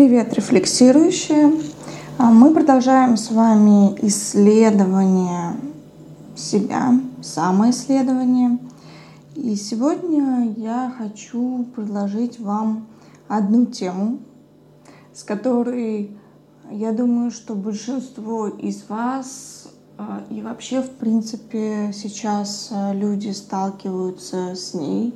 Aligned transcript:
Привет, 0.00 0.32
рефлексирующие! 0.32 1.52
А, 2.16 2.30
мы 2.30 2.54
продолжаем 2.54 3.18
с 3.18 3.30
вами 3.30 3.94
исследование 4.06 5.56
себя, 6.34 6.98
самоисследование. 7.20 8.58
И 9.34 9.54
сегодня 9.56 10.54
я 10.56 10.90
хочу 10.96 11.66
предложить 11.76 12.40
вам 12.40 12.86
одну 13.28 13.66
тему, 13.66 14.20
с 15.12 15.22
которой 15.22 16.16
я 16.70 16.92
думаю, 16.92 17.30
что 17.30 17.54
большинство 17.54 18.48
из 18.48 18.88
вас 18.88 19.68
а, 19.98 20.22
и 20.30 20.40
вообще, 20.40 20.80
в 20.80 20.92
принципе, 20.92 21.92
сейчас 21.92 22.70
а, 22.72 22.94
люди 22.94 23.28
сталкиваются 23.32 24.54
с 24.54 24.72
ней, 24.72 25.14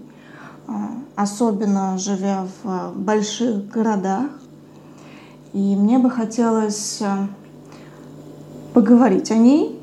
особенно 1.16 1.96
живя 1.96 2.46
в 2.62 2.92
больших 2.96 3.68
городах. 3.70 4.28
И 5.54 5.76
мне 5.76 6.00
бы 6.00 6.10
хотелось 6.10 7.00
э, 7.00 7.28
поговорить 8.74 9.30
о 9.30 9.36
ней, 9.36 9.80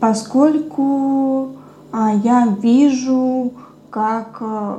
поскольку 0.00 1.50
а, 1.92 2.14
я 2.14 2.46
вижу, 2.46 3.52
как 3.90 4.38
э, 4.40 4.78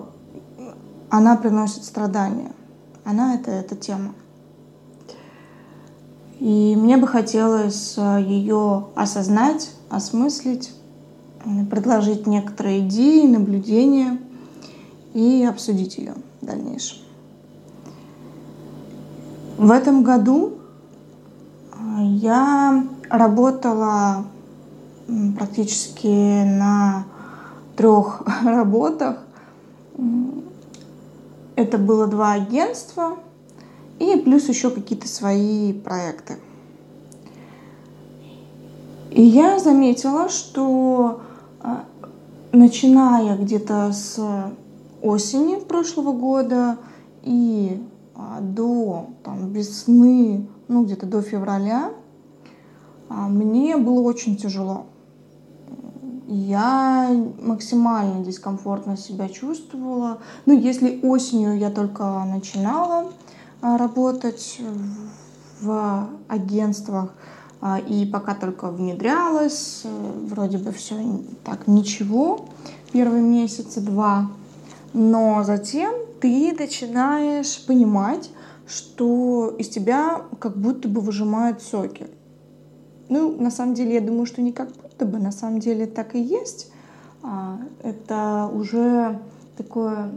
она 1.12 1.36
приносит 1.36 1.84
страдания. 1.84 2.52
Она 3.06 3.36
это 3.36 3.52
эта 3.52 3.76
тема. 3.76 4.14
И 6.40 6.76
мне 6.76 6.98
бы 6.98 7.06
хотелось 7.06 7.94
э, 7.98 8.24
ее 8.24 8.88
осознать, 8.96 9.70
осмыслить, 9.92 10.74
предложить 11.70 12.26
некоторые 12.26 12.88
идеи, 12.88 13.28
наблюдения 13.28 14.18
и 15.14 15.46
обсудить 15.48 16.00
ее 16.00 16.16
в 16.42 16.46
дальнейшем. 16.48 17.11
В 19.62 19.70
этом 19.70 20.02
году 20.02 20.54
а, 21.72 22.02
я 22.02 22.84
работала 23.12 24.26
практически 25.38 26.08
на 26.44 27.06
трех 27.76 28.24
работах. 28.44 29.20
Это 31.56 31.78
было 31.78 32.08
два 32.08 32.32
агентства 32.32 33.20
и 34.00 34.16
плюс 34.16 34.50
еще 34.50 34.72
какие-то 34.72 35.08
свои 35.08 35.74
проекты. 35.74 36.40
И 39.12 39.22
я 39.22 39.60
заметила, 39.60 40.28
что 40.30 41.22
а, 41.60 41.84
начиная 42.52 43.38
где-то 43.38 43.92
с 43.94 44.20
осени 45.04 45.60
прошлого 45.60 46.14
года 46.14 46.80
и 47.22 47.80
до 48.42 49.08
там, 49.24 49.52
весны, 49.52 50.48
ну 50.68 50.86
где-то 50.86 51.06
до 51.06 51.22
февраля, 51.22 51.92
а, 53.10 53.28
мне 53.28 53.78
было 53.78 54.02
очень 54.02 54.38
тяжело. 54.38 54.86
Я 56.28 57.10
максимально 57.42 58.24
дискомфортно 58.24 58.96
себя 58.96 59.28
чувствовала. 59.28 60.20
Ну, 60.46 60.58
если 60.58 61.02
осенью 61.04 61.58
я 61.58 61.70
только 61.70 62.24
начинала 62.24 63.12
а, 63.62 63.78
работать 63.78 64.60
в 65.60 66.10
агентствах, 66.28 67.14
и 67.88 68.10
пока 68.12 68.34
только 68.34 68.72
внедрялась, 68.72 69.84
вроде 69.84 70.58
бы 70.58 70.72
все 70.72 70.96
так 71.44 71.68
ничего, 71.68 72.46
первые 72.92 73.22
месяцы 73.22 73.82
два. 73.82 74.32
Но 74.94 75.44
затем 75.44 75.94
ты 76.22 76.56
начинаешь 76.58 77.66
понимать, 77.66 78.30
что 78.68 79.54
из 79.58 79.68
тебя 79.70 80.22
как 80.40 80.58
будто 80.58 80.88
бы 80.88 81.02
выжимают 81.02 81.62
соки. 81.62 82.08
Ну, 83.10 83.36
на 83.38 83.52
самом 83.52 83.74
деле, 83.74 83.96
я 83.96 84.02
думаю, 84.02 84.26
что 84.26 84.42
не 84.42 84.54
как 84.54 84.72
будто 84.72 85.06
бы, 85.06 85.18
на 85.18 85.32
самом 85.32 85.60
деле 85.60 85.86
так 85.86 86.16
и 86.16 86.22
есть. 86.22 86.72
А, 87.24 87.60
это 87.84 88.50
уже 88.54 89.20
такое 89.58 90.12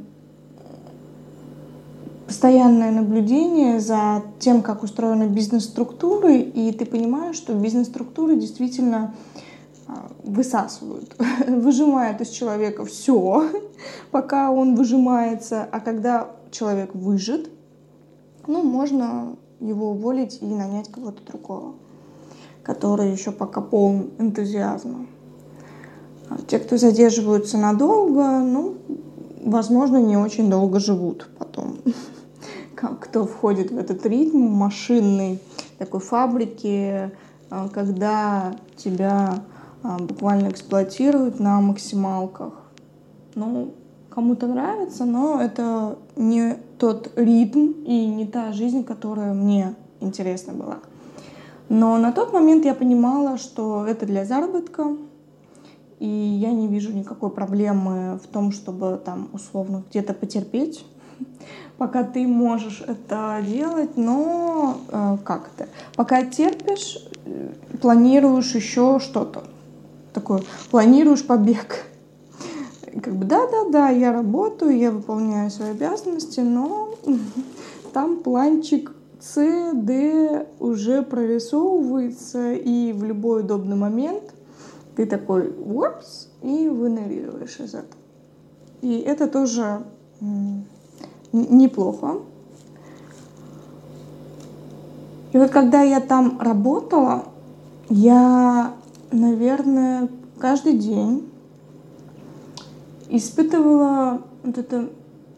постоянное 2.26 2.91
наблюдение 2.91 3.81
за 3.81 4.22
тем, 4.38 4.62
как 4.62 4.82
устроены 4.82 5.25
бизнес-структуры, 5.25 6.38
и 6.38 6.72
ты 6.72 6.87
понимаешь, 6.87 7.37
что 7.37 7.54
бизнес-структуры 7.54 8.37
действительно 8.37 9.14
высасывают, 10.22 11.15
выжимают 11.49 12.21
из 12.21 12.31
человека 12.31 12.84
все, 12.84 13.50
пока 14.11 14.50
он 14.50 14.75
выжимается, 14.75 15.69
а 15.71 15.81
когда 15.81 16.31
человек 16.50 16.95
выжит, 16.95 17.50
ну, 18.47 18.62
можно 18.62 19.37
его 19.61 19.91
уволить 19.91 20.39
и 20.43 20.47
нанять 20.47 20.91
кого-то 20.91 21.25
другого, 21.25 21.75
который 22.62 23.11
еще 23.11 23.33
пока 23.33 23.61
полон 23.61 24.11
энтузиазма. 24.19 25.06
А 26.31 26.39
те, 26.47 26.59
кто 26.59 26.77
задерживаются 26.77 27.59
надолго, 27.59 28.39
ну, 28.39 28.77
возможно, 29.44 29.99
не 29.99 30.17
очень 30.17 30.50
долго 30.50 30.81
живут 30.81 31.28
потом. 31.39 31.77
Кто 33.00 33.25
входит 33.25 33.71
в 33.71 33.78
этот 33.78 34.05
ритм 34.05 34.41
машинной 34.41 35.41
такой 35.78 36.00
фабрики, 36.00 37.11
а, 37.49 37.69
когда 37.69 38.56
тебя 38.77 39.39
а, 39.39 39.53
буквально 39.84 40.49
эксплуатируют 40.49 41.41
на 41.41 41.61
максималках. 41.61 42.55
Ну, 43.34 43.75
кому-то 44.09 44.47
нравится, 44.47 45.05
но 45.05 45.41
это 45.41 45.99
не 46.17 46.56
тот 46.78 47.12
ритм 47.17 47.72
и 47.84 48.06
не 48.06 48.27
та 48.27 48.53
жизнь, 48.53 48.84
которая 48.84 49.34
мне 49.34 49.75
интересна 50.00 50.53
была. 50.55 50.78
Но 51.69 51.99
на 51.99 52.12
тот 52.12 52.33
момент 52.33 52.65
я 52.65 52.75
понимала, 52.75 53.37
что 53.37 53.87
это 53.87 54.06
для 54.06 54.25
заработка, 54.25 54.97
и 55.99 56.06
я 56.06 56.53
не 56.53 56.69
вижу 56.69 56.93
никакой 56.93 57.31
проблемы 57.31 58.19
в 58.23 58.27
том, 58.27 58.53
чтобы 58.53 59.00
там 59.05 59.28
условно 59.33 59.83
где-то 59.91 60.15
потерпеть, 60.15 60.84
пока 61.78 62.05
ты 62.05 62.27
можешь 62.27 62.83
это 62.87 63.43
делать, 63.47 63.97
но 63.97 64.78
э, 64.89 65.19
как 65.25 65.49
то 65.56 65.67
Пока 65.97 66.25
терпишь, 66.25 66.99
э, 67.25 67.53
планируешь 67.81 68.55
еще 68.55 69.00
что-то 69.00 69.44
такое, 70.14 70.42
планируешь 70.70 71.26
побег. 71.26 71.84
Как 73.02 73.14
бы 73.16 73.25
да-да-да, 73.25 73.88
я 73.91 74.12
работаю, 74.12 74.78
я 74.78 74.91
выполняю 74.91 75.50
свои 75.50 75.70
обязанности, 75.70 76.41
но 76.41 76.94
там 77.92 78.19
планчик 78.19 78.92
С, 79.20 79.72
Д 79.75 80.47
уже 80.60 81.02
прорисовывается, 81.02 82.52
и 82.52 82.92
в 82.92 83.02
любой 83.02 83.41
удобный 83.41 83.76
момент 83.76 84.22
ты 84.97 85.06
такой 85.06 85.50
ворпс 85.50 86.28
и 86.42 86.69
выныриваешь 86.69 87.58
из 87.58 87.75
этого. 87.75 88.00
И 88.81 88.98
это 88.98 89.26
тоже 89.26 89.82
неплохо. 91.32 92.20
И 95.32 95.38
вот 95.38 95.50
когда 95.50 95.82
я 95.82 96.00
там 96.00 96.38
работала, 96.41 97.25
я 97.88 98.72
наверное, 99.14 100.08
каждый 100.38 100.76
день 100.78 101.28
испытывала 103.08 104.22
вот 104.42 104.58
это 104.58 104.91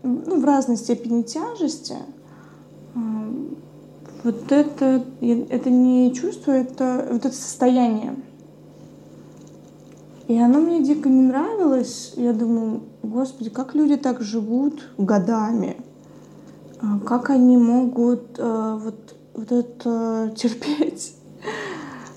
ну, 0.02 0.40
в 0.40 0.44
разной 0.44 0.76
степени 0.76 1.22
тяжести. 1.22 1.96
Вот 4.24 4.50
это, 4.50 5.04
это 5.20 5.70
не 5.70 6.12
чувство, 6.12 6.50
это 6.50 7.06
вот 7.12 7.24
это 7.26 7.34
состояние. 7.34 8.16
И 10.26 10.36
оно 10.36 10.58
мне 10.58 10.82
дико 10.82 11.08
не 11.08 11.22
нравилось. 11.22 12.14
Я 12.16 12.32
думаю, 12.32 12.82
господи, 13.04 13.50
как 13.50 13.74
люди 13.76 13.96
так 13.96 14.22
живут 14.22 14.82
годами? 14.98 15.76
А 16.80 16.98
как 16.98 17.30
они 17.30 17.56
могут 17.56 18.36
э, 18.38 18.78
вот, 18.82 19.14
вот 19.34 19.52
это 19.52 20.32
терпеть? 20.36 21.15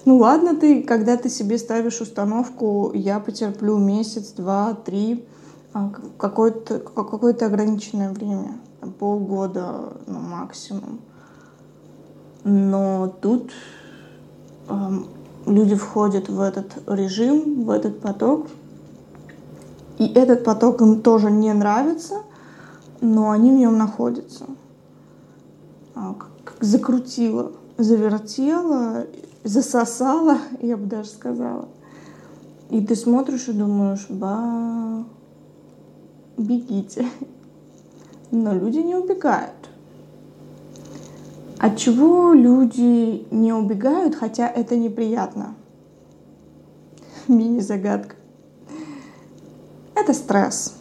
Ну 0.06 0.18
ладно 0.18 0.56
ты, 0.56 0.84
когда 0.84 1.18
ты 1.18 1.30
себе 1.30 1.57
ставишь 1.57 2.01
установку, 2.01 2.92
я 2.94 3.19
потерплю 3.19 3.78
месяц, 3.78 4.31
два, 4.31 4.74
три, 4.74 5.25
а, 5.74 5.92
какое-то 6.18 6.80
какое 6.80 7.34
ограниченное 7.34 8.12
время, 8.12 8.60
полгода 9.00 9.94
ну, 10.07 10.19
максимум. 10.19 11.00
Но 12.44 13.13
тут 13.22 13.51
э, 14.69 14.74
люди 15.46 15.75
входят 15.75 16.30
в 16.30 16.40
этот 16.40 16.72
режим, 16.88 17.66
в 17.66 17.69
этот 17.69 18.00
поток, 18.00 18.48
и 19.98 20.07
этот 20.07 20.46
поток 20.46 20.81
им 20.81 21.01
тоже 21.01 21.30
не 21.30 21.54
нравится, 21.54 22.22
но 23.01 23.31
они 23.31 23.51
в 23.51 23.56
нем 23.56 23.78
находятся. 23.78 24.46
А, 25.94 26.16
как 26.46 26.56
закрутило, 26.62 27.51
завертело, 27.78 29.06
засосала, 29.50 30.38
я 30.62 30.78
бы 30.78 30.86
даже 30.86 31.10
сказала. 31.10 31.68
И 32.69 32.86
ты 32.86 32.96
смотришь 32.96 33.48
и 33.48 33.54
думаешь, 33.54 34.06
ба, 34.10 35.04
бегите. 36.38 37.07
Но 38.31 38.54
люди 38.54 38.78
не 38.78 38.96
убегают. 38.96 39.56
От 41.57 41.78
чего 41.78 42.34
люди 42.34 43.25
не 43.31 43.51
убегают, 43.51 44.16
хотя 44.16 44.48
это 44.48 44.78
неприятно? 44.78 45.56
Мини-загадка. 47.28 48.16
Это 49.96 50.13
стресс. 50.13 50.75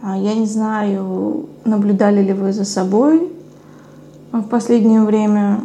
А 0.00 0.16
я 0.16 0.34
не 0.34 0.46
знаю, 0.46 1.48
наблюдали 1.64 2.22
ли 2.22 2.32
вы 2.32 2.52
за 2.52 2.64
собой 2.64 3.30
в 4.32 4.42
последнее 4.48 5.02
время. 5.02 5.60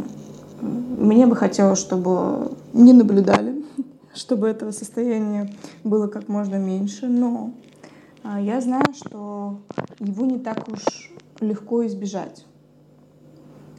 Мне 1.03 1.27
бы 1.27 1.35
хотелось, 1.35 1.79
чтобы 1.79 2.53
не 2.71 2.93
наблюдали, 2.93 3.61
чтобы 4.15 4.47
этого 4.47 4.71
состояния 4.71 5.53
было 5.83 6.07
как 6.07 6.29
можно 6.29 6.55
меньше. 6.55 7.07
Но 7.07 7.51
а, 8.23 8.39
я 8.39 8.61
знаю, 8.61 8.85
что 8.95 9.59
его 9.99 10.25
не 10.25 10.39
так 10.39 10.65
уж 10.69 11.11
легко 11.41 11.85
избежать 11.85 12.45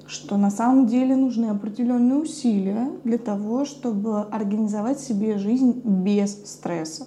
что 0.06 0.36
на 0.36 0.50
самом 0.50 0.86
деле 0.86 1.16
нужны 1.16 1.46
определенные 1.46 2.18
усилия 2.18 2.90
для 3.04 3.16
того, 3.16 3.64
чтобы 3.64 4.20
организовать 4.20 5.00
себе 5.00 5.38
жизнь 5.38 5.80
без 5.82 6.30
стресса. 6.44 7.06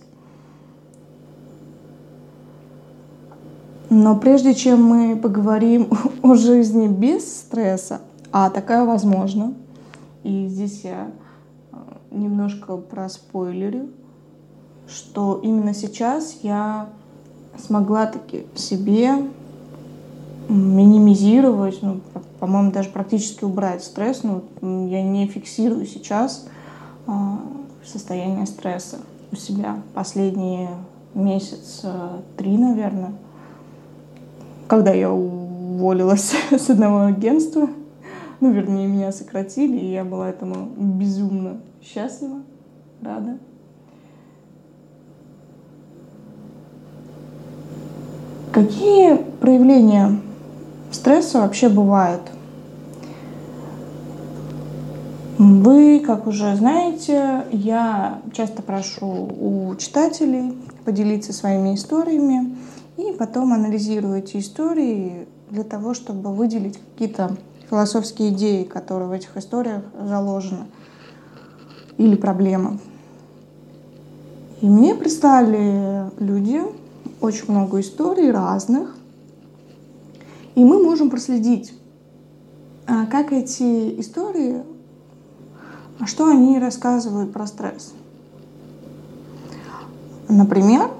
Но 3.91 4.17
прежде 4.17 4.55
чем 4.55 4.83
мы 4.83 5.15
поговорим 5.15 5.89
о 6.23 6.33
жизни 6.33 6.87
без 6.87 7.41
стресса, 7.41 8.01
а 8.31 8.49
такая 8.49 8.83
возможна, 8.83 9.53
и 10.27 10.47
здесь 10.49 10.81
я 10.83 11.09
э, 11.71 11.77
немножко 12.11 12.75
проспойлерю, 12.75 13.87
что 14.85 15.39
именно 15.41 15.73
сейчас 15.73 16.39
я 16.43 16.89
смогла 17.57 18.07
таки 18.07 18.45
себе 18.53 19.13
минимизировать, 20.49 21.81
ну, 21.81 22.01
по-моему, 22.41 22.71
даже 22.71 22.89
практически 22.89 23.45
убрать 23.45 23.83
стресс. 23.83 24.23
Ну, 24.23 24.43
я 24.87 25.01
не 25.01 25.27
фиксирую 25.27 25.85
сейчас 25.85 26.47
а, 27.05 27.39
состояние 27.85 28.45
стресса 28.47 28.97
у 29.31 29.35
себя 29.35 29.81
последние 29.93 30.69
месяца 31.13 32.21
три, 32.35 32.57
наверное, 32.57 33.13
когда 34.67 34.91
я 34.91 35.09
уволилась 35.11 36.33
с 36.51 36.69
одного 36.69 37.05
агентства. 37.05 37.69
Ну, 38.39 38.51
вернее, 38.51 38.87
меня 38.87 39.11
сократили, 39.11 39.77
и 39.77 39.91
я 39.91 40.03
была 40.03 40.29
этому 40.29 40.67
безумно 40.77 41.57
счастлива, 41.81 42.41
рада. 43.01 43.39
Какие 48.51 49.15
проявления 49.15 50.19
стресса 50.91 51.39
вообще 51.39 51.69
бывают. 51.69 52.21
Вы, 55.37 55.99
как 55.99 56.25
уже 56.25 56.55
знаете, 56.55 57.45
я 57.51 58.21
часто 58.33 58.63
прошу 58.63 59.07
у 59.07 59.75
читателей 59.77 60.57
поделиться 60.85 61.33
своими 61.33 61.75
историями 61.75 62.55
и 62.97 63.11
потом 63.11 63.53
анализирую 63.53 64.17
эти 64.17 64.37
истории 64.37 65.27
для 65.51 65.63
того, 65.63 65.93
чтобы 65.93 66.33
выделить 66.33 66.79
какие-то 66.79 67.37
философские 67.69 68.29
идеи, 68.29 68.63
которые 68.63 69.09
в 69.09 69.11
этих 69.11 69.35
историях 69.37 69.83
заложены, 70.01 70.65
или 71.97 72.15
проблемы. 72.15 72.79
И 74.61 74.67
мне 74.67 74.95
прислали 74.95 76.09
люди 76.19 76.61
очень 77.21 77.51
много 77.51 77.79
историй 77.79 78.31
разных, 78.31 78.95
и 80.55 80.63
мы 80.63 80.81
можем 80.81 81.09
проследить, 81.09 81.73
а, 82.87 83.05
как 83.05 83.31
эти 83.31 83.99
истории, 83.99 84.63
что 86.05 86.27
они 86.27 86.59
рассказывают 86.59 87.33
про 87.33 87.47
стресс. 87.47 87.93
Например, 90.29 90.91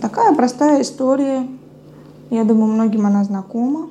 такая 0.00 0.34
простая 0.34 0.82
история, 0.82 1.46
я 2.30 2.44
думаю, 2.44 2.72
многим 2.72 3.06
она 3.06 3.24
знакома. 3.24 3.90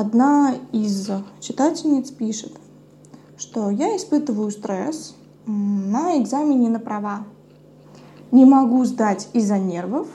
Одна 0.00 0.54
из 0.70 1.10
читательниц 1.40 2.12
пишет, 2.12 2.52
что 3.36 3.68
я 3.68 3.96
испытываю 3.96 4.52
стресс 4.52 5.16
на 5.44 6.22
экзамене 6.22 6.68
на 6.68 6.78
права. 6.78 7.24
Не 8.30 8.44
могу 8.44 8.84
сдать 8.84 9.28
из-за 9.32 9.58
нервов, 9.58 10.06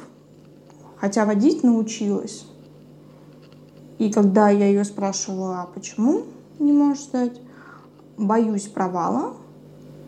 хотя 0.95 1.25
водить 1.25 1.63
научилась. 1.63 2.45
И 4.00 4.09
когда 4.09 4.50
я 4.50 4.68
ее 4.68 4.85
спрашивала, 4.85 5.63
а 5.63 5.65
почему 5.65 6.21
не 6.59 6.71
можешь 6.71 7.03
сдать, 7.03 7.41
боюсь 8.15 8.68
провала, 8.68 9.33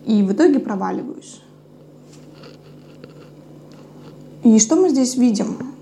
и 0.06 0.24
в 0.24 0.32
итоге 0.32 0.60
проваливаюсь. 0.60 1.42
И 4.42 4.58
что 4.58 4.78
мы 4.78 4.88
здесь 4.88 5.18
видим? 5.18 5.75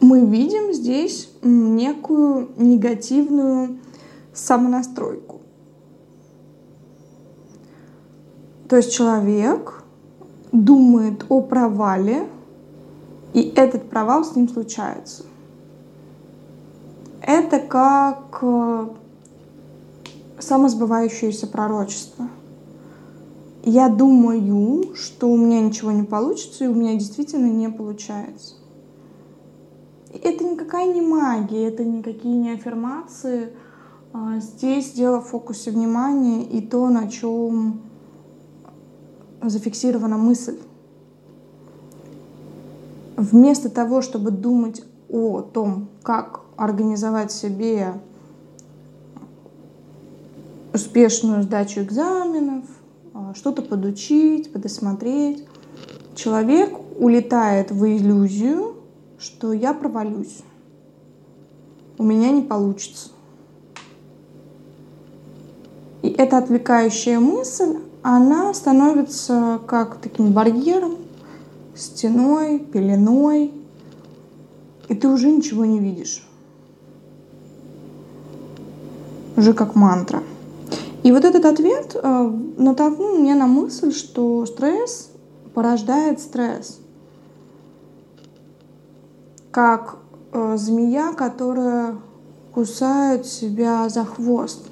Мы 0.00 0.24
видим 0.26 0.72
здесь 0.72 1.30
некую 1.42 2.50
негативную 2.56 3.78
самонастройку. 4.34 5.40
То 8.68 8.76
есть 8.76 8.92
человек 8.92 9.84
думает 10.52 11.24
о 11.28 11.40
провале, 11.40 12.28
и 13.32 13.52
этот 13.56 13.88
провал 13.88 14.24
с 14.24 14.34
ним 14.34 14.48
случается– 14.48 15.24
это 17.26 17.58
как 17.58 18.38
э, 18.42 18.88
самосбывающееся 20.38 21.48
пророчество. 21.48 22.28
Я 23.64 23.88
думаю, 23.88 24.94
что 24.94 25.28
у 25.28 25.36
меня 25.36 25.60
ничего 25.60 25.90
не 25.90 26.04
получится, 26.04 26.64
и 26.64 26.68
у 26.68 26.74
меня 26.74 26.94
действительно 26.94 27.50
не 27.50 27.68
получается. 27.68 28.54
Это 30.12 30.44
никакая 30.44 30.92
не 30.92 31.00
магия, 31.00 31.68
это 31.68 31.84
никакие 31.84 32.36
не 32.36 32.52
аффирмации. 32.52 33.50
А, 34.12 34.38
здесь 34.38 34.92
дело 34.92 35.20
в 35.20 35.28
фокусе 35.28 35.70
внимания 35.70 36.44
и 36.44 36.60
то, 36.60 36.88
на 36.88 37.08
чем 37.10 37.82
зафиксирована 39.42 40.16
мысль. 40.16 40.58
Вместо 43.16 43.68
того, 43.68 44.02
чтобы 44.02 44.30
думать 44.30 44.84
о 45.08 45.40
том, 45.40 45.88
как 46.02 46.42
организовать 46.56 47.32
себе 47.32 47.94
успешную 50.72 51.42
сдачу 51.42 51.80
экзаменов, 51.80 52.64
а, 53.14 53.34
что-то 53.34 53.62
подучить, 53.62 54.52
подосмотреть. 54.52 55.46
Человек 56.14 56.78
улетает 56.98 57.70
в 57.70 57.84
иллюзию, 57.86 58.75
что 59.18 59.52
я 59.52 59.74
провалюсь, 59.74 60.42
у 61.98 62.02
меня 62.02 62.30
не 62.30 62.42
получится. 62.42 63.10
И 66.02 66.08
эта 66.08 66.38
отвлекающая 66.38 67.18
мысль, 67.18 67.78
она 68.02 68.54
становится 68.54 69.60
как 69.66 69.96
таким 69.98 70.32
барьером, 70.32 70.96
стеной, 71.74 72.58
пеленой, 72.58 73.52
и 74.88 74.94
ты 74.94 75.08
уже 75.08 75.30
ничего 75.30 75.64
не 75.64 75.80
видишь 75.80 76.26
уже 79.36 79.52
как 79.52 79.74
мантра. 79.74 80.22
И 81.02 81.12
вот 81.12 81.24
этот 81.24 81.44
ответ 81.44 81.94
э, 81.94 82.32
натолкнул 82.56 83.18
меня 83.18 83.36
на 83.36 83.46
мысль, 83.46 83.92
что 83.92 84.44
стресс 84.46 85.10
порождает 85.54 86.20
стресс. 86.20 86.80
Как 89.56 89.96
э, 90.32 90.56
змея, 90.58 91.14
которая 91.14 91.96
кусает 92.52 93.24
себя 93.24 93.88
за 93.88 94.04
хвост. 94.04 94.66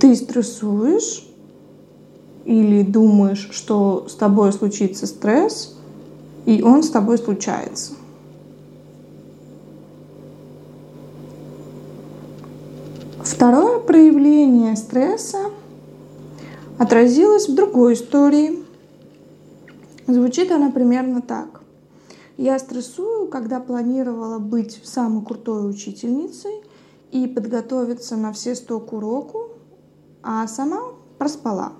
Ты 0.00 0.16
стрессуешь 0.16 1.28
или 2.46 2.82
думаешь, 2.82 3.50
что 3.52 4.06
с 4.08 4.14
тобой 4.14 4.54
случится 4.54 5.06
стресс, 5.06 5.76
и 6.46 6.62
он 6.62 6.82
с 6.82 6.88
тобой 6.88 7.18
случается. 7.18 7.92
Второе 13.22 13.80
проявление 13.80 14.76
стресса 14.76 15.50
отразилось 16.78 17.50
в 17.50 17.54
другой 17.54 17.92
истории. 17.92 18.64
Звучит 20.06 20.50
она 20.50 20.70
примерно 20.70 21.20
так. 21.20 21.57
Я 22.38 22.56
стрессую, 22.60 23.26
когда 23.26 23.58
планировала 23.58 24.38
быть 24.38 24.80
самой 24.84 25.24
крутой 25.24 25.68
учительницей 25.68 26.52
и 27.10 27.26
подготовиться 27.26 28.16
на 28.16 28.32
все 28.32 28.54
сто 28.54 28.78
к 28.78 28.92
уроку, 28.92 29.48
а 30.22 30.46
сама 30.46 30.82
проспала. 31.18 31.72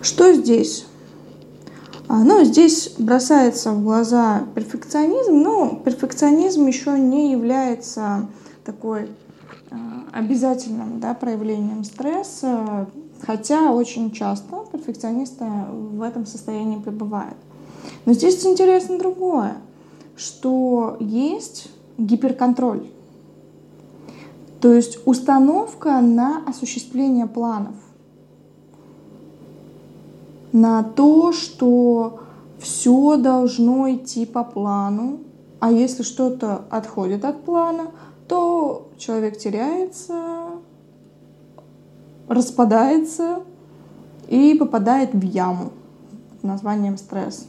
Что 0.00 0.32
здесь? 0.32 0.86
А, 2.06 2.22
ну, 2.22 2.44
здесь 2.44 2.94
бросается 2.98 3.72
в 3.72 3.82
глаза 3.82 4.46
перфекционизм, 4.54 5.42
но 5.42 5.82
перфекционизм 5.84 6.66
еще 6.68 6.96
не 6.96 7.32
является 7.32 8.28
такой 8.64 9.08
а, 9.72 10.04
обязательным 10.12 11.00
да, 11.00 11.14
проявлением 11.14 11.82
стресса, 11.82 12.86
хотя 13.24 13.72
очень 13.72 14.10
часто 14.10 14.64
перфекционисты 14.70 15.44
в 15.70 16.02
этом 16.02 16.26
состоянии 16.26 16.78
пребывают. 16.78 17.36
Но 18.04 18.12
здесь 18.12 18.44
интересно 18.44 18.98
другое, 18.98 19.56
что 20.16 20.96
есть 21.00 21.68
гиперконтроль, 21.98 22.86
то 24.60 24.72
есть 24.72 24.98
установка 25.06 26.00
на 26.00 26.42
осуществление 26.46 27.26
планов– 27.26 27.74
на 30.52 30.82
то, 30.82 31.32
что 31.32 32.20
все 32.58 33.16
должно 33.16 33.90
идти 33.90 34.26
по 34.26 34.44
плану, 34.44 35.20
а 35.58 35.72
если 35.72 36.02
что-то 36.02 36.64
отходит 36.70 37.24
от 37.24 37.42
плана, 37.42 37.90
то 38.28 38.88
человек 38.98 39.38
теряется, 39.38 40.51
распадается 42.28 43.40
и 44.28 44.54
попадает 44.54 45.12
в 45.12 45.22
яму 45.22 45.72
под 46.30 46.44
названием 46.44 46.96
стресс. 46.96 47.46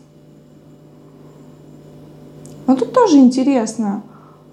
Но 2.68 2.76
тут 2.76 2.94
тоже 2.94 3.18
интересно, 3.18 4.04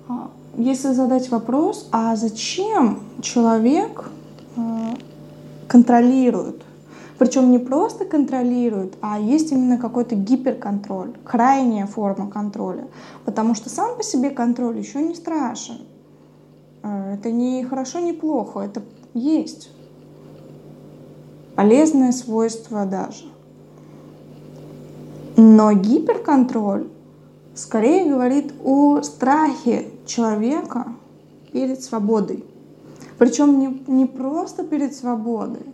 а, 0.09 0.31
если 0.57 0.93
задать 0.93 1.31
вопрос, 1.31 1.89
а 1.93 2.17
зачем 2.17 3.00
человек 3.23 4.11
а, 4.57 4.95
контролирует 5.69 6.62
причем 7.21 7.50
не 7.50 7.59
просто 7.59 8.07
контролирует, 8.07 8.95
а 9.03 9.21
есть 9.21 9.53
именно 9.53 9.77
какой-то 9.77 10.15
гиперконтроль, 10.15 11.12
крайняя 11.23 11.87
форма 11.87 12.31
контроля. 12.31 12.89
Потому 13.27 13.55
что 13.55 13.69
сам 13.69 13.99
по 13.99 14.03
себе 14.03 14.31
контроль 14.31 14.79
еще 14.79 15.03
не 15.03 15.15
страшен. 15.15 15.83
Э, 16.83 17.12
это 17.12 17.31
не 17.31 17.62
хорошо, 17.62 17.99
не 17.99 18.15
плохо, 18.15 18.61
это 18.61 18.81
есть. 19.12 19.71
Полезное 21.61 22.12
свойство 22.12 22.87
даже. 22.87 23.26
Но 25.37 25.73
гиперконтроль 25.73 26.88
скорее 27.55 28.11
говорит 28.11 28.55
о 28.64 29.02
страхе 29.02 29.90
человека 30.07 30.87
перед 31.52 31.83
свободой. 31.83 32.47
Причем 33.19 33.59
не, 33.59 33.83
не 33.88 34.07
просто 34.07 34.64
перед 34.64 34.95
свободой, 34.95 35.67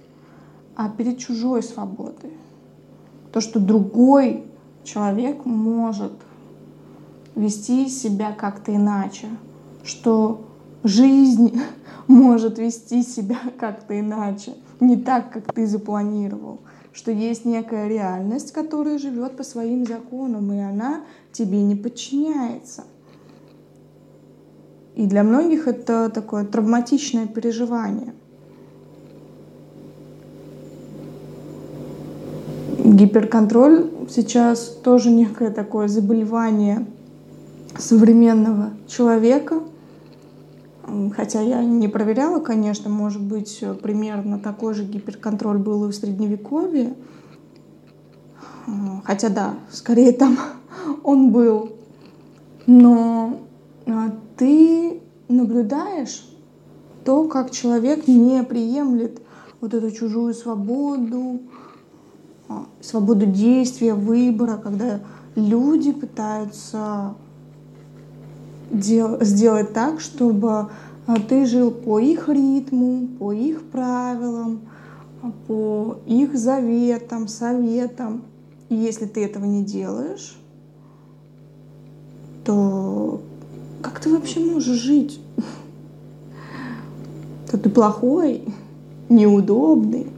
а 0.74 0.88
перед 0.88 1.18
чужой 1.18 1.62
свободой. 1.62 2.32
То, 3.30 3.40
что 3.40 3.60
другой 3.60 4.42
человек 4.82 5.44
может 5.44 6.14
вести 7.36 7.88
себя 7.88 8.32
как-то 8.32 8.74
иначе, 8.74 9.28
что 9.84 10.46
жизнь 10.82 11.60
может 12.08 12.58
вести 12.58 13.04
себя 13.04 13.38
как-то 13.56 14.00
иначе, 14.00 14.54
не 14.80 14.96
так, 14.96 15.32
как 15.32 15.52
ты 15.52 15.66
запланировал, 15.66 16.60
что 16.92 17.10
есть 17.10 17.44
некая 17.44 17.88
реальность, 17.88 18.52
которая 18.52 18.98
живет 18.98 19.36
по 19.36 19.42
своим 19.42 19.86
законам, 19.86 20.52
и 20.52 20.58
она 20.58 21.02
тебе 21.32 21.62
не 21.62 21.74
подчиняется. 21.74 22.84
И 24.94 25.06
для 25.06 25.22
многих 25.22 25.68
это 25.68 26.10
такое 26.10 26.44
травматичное 26.44 27.26
переживание– 27.26 28.14
гиперконтроль 32.96 33.90
сейчас 34.08 34.68
тоже 34.82 35.10
некое 35.10 35.50
такое 35.50 35.88
заболевание 35.88 36.86
современного 37.76 38.70
человека. 38.86 39.60
Хотя 41.16 41.40
я 41.40 41.64
не 41.64 41.88
проверяла, 41.88 42.40
конечно, 42.40 42.88
может 42.88 43.22
быть, 43.22 43.62
примерно 43.82 44.38
такой 44.38 44.74
же 44.74 44.84
гиперконтроль 44.84 45.58
был 45.58 45.86
и 45.86 45.90
в 45.90 45.94
Средневековье. 45.94 46.94
Хотя 49.04 49.28
да, 49.28 49.54
скорее 49.70 50.12
там 50.12 50.38
он 51.02 51.30
был. 51.30 51.72
Но 52.66 53.40
а, 53.86 54.12
ты 54.36 55.00
наблюдаешь 55.28 56.28
то, 57.04 57.24
как 57.28 57.50
человек 57.50 58.08
не 58.08 58.42
приемлет 58.42 59.22
вот 59.60 59.74
эту 59.74 59.90
чужую 59.92 60.34
свободу, 60.34 61.40
а, 62.48 62.66
свободу 62.80 63.26
действия, 63.26 63.94
выбора, 63.94 64.56
когда 64.56 65.00
люди 65.36 65.92
пытаются 65.92 67.14
дел- 68.70 69.22
сделать 69.22 69.72
так, 69.72 70.00
чтобы 70.00 70.68
а, 71.06 71.20
ты 71.28 71.46
жил 71.46 71.70
по 71.70 71.98
их 71.98 72.28
ритму, 72.28 73.08
по 73.18 73.32
их 73.32 73.62
правилам, 73.70 74.60
а, 75.22 75.32
по 75.46 75.98
их 76.06 76.36
заветам, 76.36 77.28
советам. 77.28 78.22
И 78.68 78.74
если 78.74 79.06
ты 79.06 79.24
этого 79.24 79.44
не 79.44 79.64
делаешь, 79.64 80.36
то 82.44 83.20
как 83.82 84.00
ты 84.00 84.10
вообще 84.10 84.40
можешь 84.40 84.78
жить? 84.78 85.20
То 87.50 87.58
ты 87.58 87.70
плохой, 87.70 88.42
неудобный. 89.08 90.08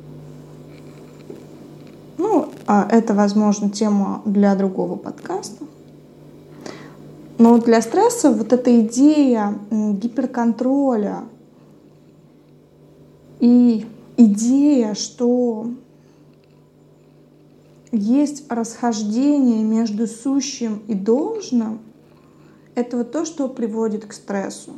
Ну, 2.16 2.48
а 2.66 2.88
это, 2.90 3.12
возможно, 3.12 3.68
тема 3.68 4.22
для 4.24 4.54
другого 4.54 4.96
подкаста. 4.96 5.67
Но 7.38 7.56
для 7.58 7.80
стресса 7.80 8.32
вот 8.32 8.52
эта 8.52 8.80
идея 8.80 9.56
гиперконтроля 9.70 11.24
и 13.38 13.86
идея, 14.16 14.94
что 14.94 15.70
есть 17.92 18.44
расхождение 18.50 19.62
между 19.62 20.08
сущим 20.08 20.82
и 20.88 20.94
должным, 20.94 21.78
это 22.74 22.96
вот 22.96 23.12
то, 23.12 23.24
что 23.24 23.48
приводит 23.48 24.04
к 24.04 24.12
стрессу. 24.12 24.72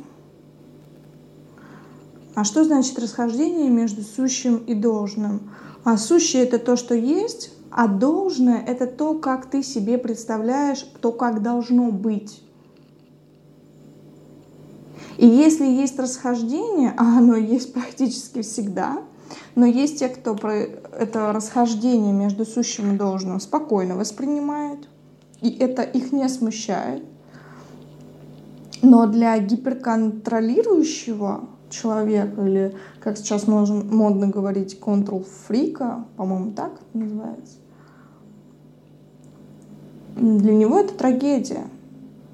А 2.35 2.43
что 2.43 2.63
значит 2.63 2.97
расхождение 2.99 3.69
между 3.69 4.03
сущим 4.03 4.57
и 4.57 4.75
должным? 4.75 5.49
А 5.83 5.97
сущее 5.97 6.43
это 6.43 6.59
то, 6.59 6.75
что 6.75 6.93
есть, 6.93 7.51
а 7.71 7.87
должное 7.87 8.63
это 8.63 8.85
то, 8.85 9.15
как 9.15 9.47
ты 9.47 9.63
себе 9.63 9.97
представляешь, 9.97 10.85
то, 11.01 11.11
как 11.11 11.41
должно 11.41 11.91
быть. 11.91 12.43
И 15.21 15.27
если 15.27 15.67
есть 15.67 15.99
расхождение, 15.99 16.95
а 16.97 17.19
оно 17.19 17.35
есть 17.35 17.73
практически 17.73 18.41
всегда, 18.41 19.03
но 19.53 19.67
есть 19.67 19.99
те, 19.99 20.09
кто 20.09 20.33
про 20.33 20.55
это 20.55 21.31
расхождение 21.31 22.11
между 22.11 22.43
сущим 22.43 22.95
и 22.95 22.97
должным 22.97 23.39
спокойно 23.39 23.95
воспринимает, 23.95 24.89
и 25.39 25.51
это 25.51 25.83
их 25.83 26.11
не 26.11 26.27
смущает. 26.27 27.03
Но 28.81 29.05
для 29.05 29.37
гиперконтролирующего 29.37 31.41
человека, 31.69 32.41
или, 32.41 32.75
как 32.99 33.15
сейчас 33.15 33.47
можно, 33.47 33.83
модно 33.83 34.27
говорить, 34.27 34.79
control 34.81 35.23
фрика, 35.45 36.03
по-моему, 36.17 36.53
так 36.53 36.71
называется, 36.95 37.57
для 40.15 40.55
него 40.55 40.79
это 40.79 40.95
трагедия. 40.95 41.67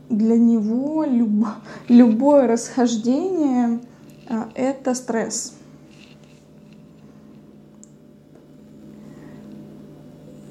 Для 0.09 0.37
него 0.37 1.03
любо, 1.03 1.55
любое 1.89 2.47
расхождение 2.47 3.79
а,— 4.29 4.49
это 4.55 4.93
стресс. 4.95 5.53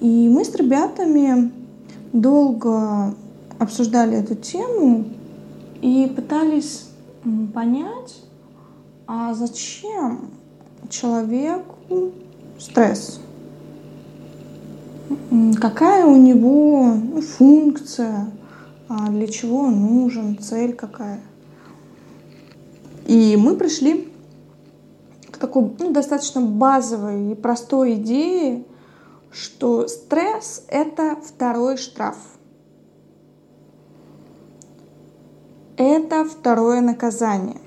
И 0.01 0.29
мы 0.29 0.45
с 0.45 0.55
ребятами 0.55 1.51
долго 2.13 3.15
обсуждали 3.59 4.19
эту 4.19 4.35
тему 4.35 5.07
и 5.81 6.13
пытались 6.15 6.89
понять, 7.55 8.23
а 9.07 9.35
зачем 9.35 10.31
человеку 10.89 12.13
стресс? 12.59 13.21
Какая 15.61 16.05
у 16.05 16.17
него 16.17 16.95
ну, 16.95 17.21
функция, 17.21 18.31
для 18.89 19.27
чего 19.27 19.61
он 19.61 19.81
нужен, 19.81 20.39
цель 20.39 20.75
какая? 20.75 21.21
И 23.07 23.37
мы 23.37 23.57
пришли 23.57 24.13
к 25.31 25.39
такой 25.39 25.71
ну, 25.79 25.93
достаточно 25.93 26.41
базовой 26.41 27.33
и 27.33 27.35
простой 27.35 27.95
идее, 27.95 28.65
что 29.31 29.87
стресс— 29.87 30.65
это 30.69 31.17
второй 31.17 31.77
штраф. 31.77 32.17
Это 35.77 36.25
второе 36.25 36.81
наказание. 36.81 37.61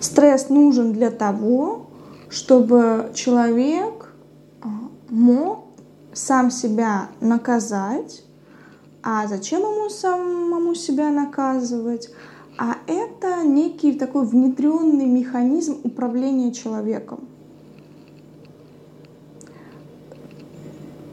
Стресс 0.00 0.50
нужен 0.50 0.92
для 0.92 1.10
того, 1.10 1.86
чтобы 2.28 3.10
человек 3.14 4.12
а, 4.60 4.66
мог 5.08 5.64
сам 6.12 6.50
себя 6.50 7.08
наказать. 7.20 8.25
А 9.08 9.28
зачем 9.28 9.60
ему 9.60 9.88
самому 9.88 10.74
себя 10.74 11.10
наказывать? 11.10 12.10
А 12.58 12.78
это 12.88 13.44
некий 13.44 13.92
такой 13.92 14.26
внедренный 14.26 15.06
механизм 15.06 15.78
управления 15.84 16.52
человеком. 16.52 17.20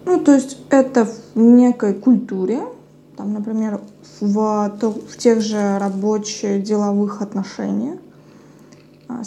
Ну, 0.06 0.20
то 0.22 0.34
есть 0.34 0.58
это 0.72 1.06
в 1.06 1.40
некой 1.40 1.94
культуре, 1.94 2.64
там, 3.16 3.34
например, 3.34 3.80
в, 4.20 4.72
в 4.80 5.18
тех 5.20 5.42
же 5.42 5.78
рабочих 5.78 6.64
деловых 6.64 7.22
отношениях, 7.22 8.00
а, 9.08 9.22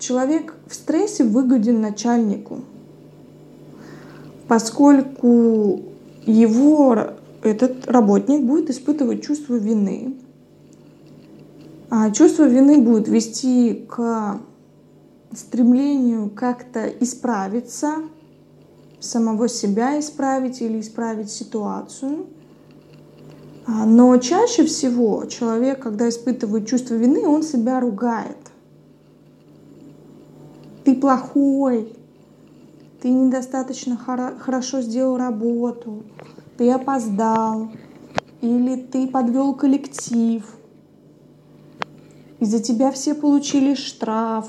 человек 0.00 0.56
в 0.66 0.74
стрессе 0.74 1.22
выгоден 1.22 1.80
начальнику, 1.80 2.62
поскольку 4.48 5.82
его 6.26 7.14
этот 7.42 7.86
работник 7.86 8.42
будет 8.42 8.70
испытывать 8.70 9.22
чувство 9.22 9.54
вины. 9.54 10.16
А 11.88 12.10
чувство 12.10 12.44
вины 12.44 12.80
будет 12.80 13.08
вести 13.08 13.86
к 13.88 14.40
стремлению 15.32 16.30
как-то 16.30 16.86
исправиться, 16.86 17.94
самого 19.00 19.48
себя 19.48 19.98
исправить 19.98 20.60
или 20.60 20.80
исправить 20.80 21.30
ситуацию. 21.30 22.26
А, 23.66 23.86
но 23.86 24.16
чаще 24.18 24.64
всего 24.64 25.24
человек, 25.26 25.82
когда 25.82 26.08
испытывает 26.08 26.66
чувство 26.66 26.94
вины, 26.94 27.26
он 27.26 27.42
себя 27.42 27.80
ругает. 27.80 28.36
Ты 30.84 30.94
плохой, 30.94 31.96
ты 33.00 33.10
недостаточно 33.10 33.96
хорошо 33.96 34.80
сделал 34.82 35.16
работу, 35.16 36.04
ты 36.60 36.70
опоздал, 36.70 37.70
или 38.42 38.76
ты 38.76 39.08
подвел 39.08 39.54
коллектив, 39.54 40.44
из-за 42.38 42.60
тебя 42.60 42.92
все 42.92 43.14
получили 43.14 43.72
штраф, 43.72 44.46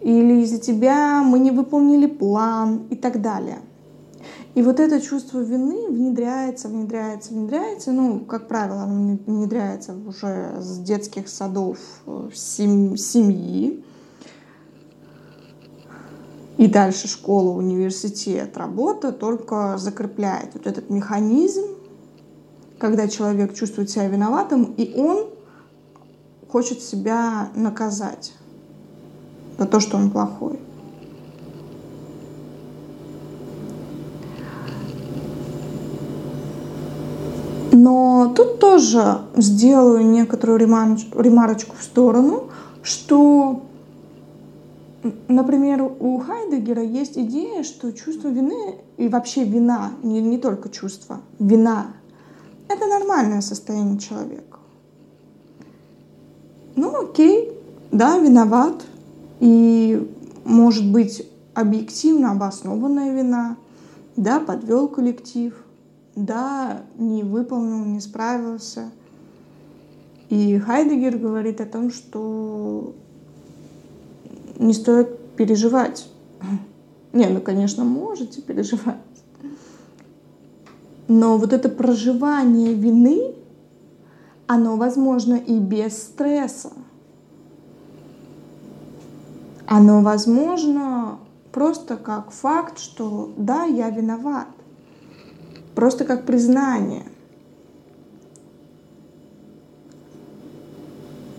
или 0.00 0.42
из-за 0.42 0.58
тебя 0.58 1.22
мы 1.22 1.38
не 1.38 1.52
выполнили 1.52 2.06
план 2.06 2.88
и 2.90 2.96
так 2.96 3.22
далее. 3.22 3.60
И 4.56 4.62
вот 4.62 4.80
это 4.80 5.00
чувство 5.00 5.38
вины 5.38 5.86
внедряется, 5.88 6.66
внедряется, 6.66 7.32
внедряется. 7.32 7.92
Ну, 7.92 8.18
как 8.18 8.48
правило, 8.48 8.82
оно 8.82 9.18
внедряется 9.24 9.94
уже 10.04 10.56
с 10.58 10.80
детских 10.80 11.28
садов 11.28 11.78
э, 12.06 12.30
семьи. 12.34 13.84
И 16.58 16.66
дальше 16.66 17.06
школа, 17.06 17.50
университет, 17.56 18.56
работа 18.56 19.12
только 19.12 19.78
закрепляет 19.78 20.54
вот 20.54 20.66
этот 20.66 20.90
механизм, 20.90 21.62
когда 22.78 23.06
человек 23.06 23.54
чувствует 23.54 23.90
себя 23.90 24.08
виноватым, 24.08 24.74
и 24.76 24.92
он 25.00 25.28
хочет 26.48 26.82
себя 26.82 27.50
наказать 27.54 28.32
за 29.56 29.66
то, 29.66 29.78
что 29.78 29.96
он 29.96 30.10
плохой. 30.10 30.58
Но 37.70 38.32
тут 38.34 38.58
тоже 38.58 39.20
сделаю 39.36 40.04
некоторую 40.04 40.58
ремарочку 40.58 41.76
в 41.78 41.84
сторону, 41.84 42.50
что, 42.82 43.62
например, 45.28 45.82
у 45.82 46.18
Хайдегера 46.18 46.82
есть 46.82 47.16
идея, 47.16 47.62
что 47.62 47.92
чувство 47.92 48.28
вины 48.28 48.76
и 48.96 49.08
вообще 49.08 49.44
вина, 49.44 49.92
не, 50.02 50.20
не 50.20 50.38
только 50.38 50.68
чувство, 50.68 51.20
вина— 51.38 51.88
это 52.68 52.86
нормальное 52.86 53.40
состояние 53.40 53.98
человека. 53.98 54.58
Ну 56.76 57.10
окей, 57.10 57.52
да, 57.90 58.18
виноват, 58.18 58.84
и 59.40 60.08
может 60.44 60.90
быть 60.90 61.28
объективно 61.54 62.32
обоснованная 62.32 63.14
вина, 63.14 63.56
да, 64.16 64.40
подвел 64.40 64.88
коллектив, 64.88 65.54
да, 66.14 66.82
не 66.96 67.22
выполнил, 67.22 67.84
не 67.84 68.00
справился. 68.00 68.90
И 70.28 70.58
Хайдегер 70.58 71.16
говорит 71.18 71.60
о 71.60 71.66
том, 71.66 71.90
что 71.90 72.94
не 74.58 74.74
стоит 74.74 75.18
переживать. 75.36 76.08
Не, 77.12 77.26
ну, 77.26 77.40
конечно, 77.40 77.84
можете 77.84 78.42
переживать. 78.42 78.96
Но 81.08 81.38
вот 81.38 81.54
это 81.54 81.70
проживание 81.70 82.74
вины, 82.74 83.34
оно 84.46 84.76
возможно 84.76 85.34
и 85.36 85.58
без 85.58 85.96
стресса 85.96 86.70
оно 89.68 90.00
возможно 90.00 91.18
просто 91.52 91.98
как 91.98 92.30
факт, 92.30 92.78
что 92.78 93.30
да, 93.36 93.64
я 93.64 93.90
виноват. 93.90 94.48
Просто 95.74 96.06
как 96.06 96.24
признание. 96.24 97.04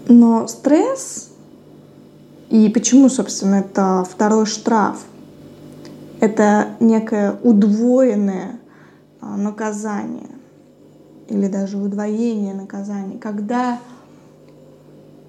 Но 0.07 0.47
стресс, 0.47 1.28
и 2.49 2.67
почему, 2.69 3.09
собственно, 3.09 3.55
это 3.55 4.03
второй 4.09 4.47
штраф, 4.47 5.05
это 6.19 6.69
некое 6.79 7.39
удвоенное 7.43 8.59
а, 9.21 9.37
наказание 9.37 10.29
или 11.27 11.47
даже 11.47 11.77
удвоение 11.77 12.55
наказания, 12.55 13.19
когда 13.19 13.77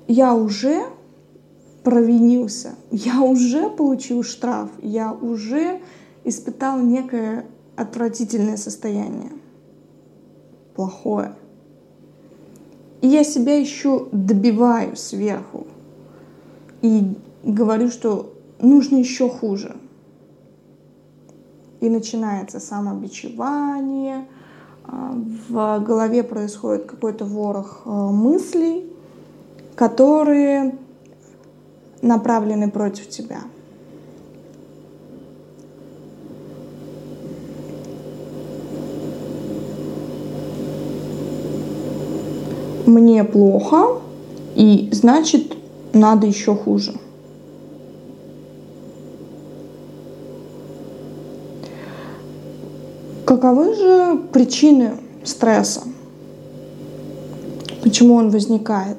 я 0.09 0.35
уже 0.35 0.83
провинился, 1.85 2.75
я 2.91 3.21
уже 3.21 3.69
получил 3.69 4.23
штраф, 4.23 4.71
я 4.81 5.13
уже 5.13 5.81
испытал 6.25 6.79
некое 6.81 7.45
отвратительное 7.77 8.57
состояние, 8.57 9.33
плохое. 10.75 11.35
И 13.03 13.09
я 13.09 13.25
себя 13.25 13.59
еще 13.59 14.09
добиваю 14.11 14.97
сверху 14.97 15.67
и 16.83 17.17
говорю, 17.43 17.91
что 17.91 18.33
нужно 18.61 18.97
еще 18.97 19.29
хуже. 19.29 19.77
И 21.81 21.89
начинается 21.89 22.61
самобичевание, 22.61 24.27
а, 24.85 25.15
в 25.49 25.79
голове 25.81 26.23
происходит 26.23 26.87
какой-то 26.87 27.25
ворох 27.25 27.83
а, 27.85 28.11
мыслей, 28.11 28.93
которые 29.77 30.77
направлены 32.03 32.71
против 32.71 33.09
тебя. 33.09 33.41
Мне 42.87 43.23
плохо, 43.23 44.01
и 44.57 44.89
значит, 44.93 45.60
надо 45.93 46.27
еще 46.27 46.55
хуже. 46.55 46.95
Каковы 53.25 53.75
же 53.75 54.17
причины 54.33 54.95
стресса? 55.25 55.83
Почему 57.83 58.15
он 58.15 58.31
возникает? 58.31 58.99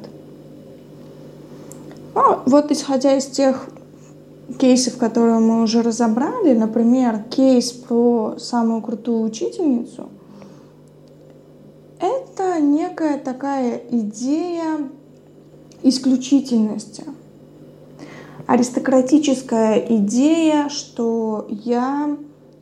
Ну, 2.16 2.40
вот 2.46 2.72
исходя 2.72 3.16
из 3.18 3.26
тех 3.26 3.68
кейсов, 4.58 4.98
которые 4.98 5.40
мы 5.40 5.64
уже 5.64 5.82
разобрали, 5.82 6.54
например, 6.54 7.24
кейс 7.30 7.72
про 7.72 8.36
самую 8.38 8.82
крутую 8.82 9.24
учительницу, 9.24 10.10
это 12.00 12.60
некая 12.60 13.18
такая 13.20 13.82
идея 13.92 14.90
исключительности. 15.84 17.06
Аристократическая 18.48 19.80
идея, 19.98 20.70
что 20.70 21.48
я 21.50 22.18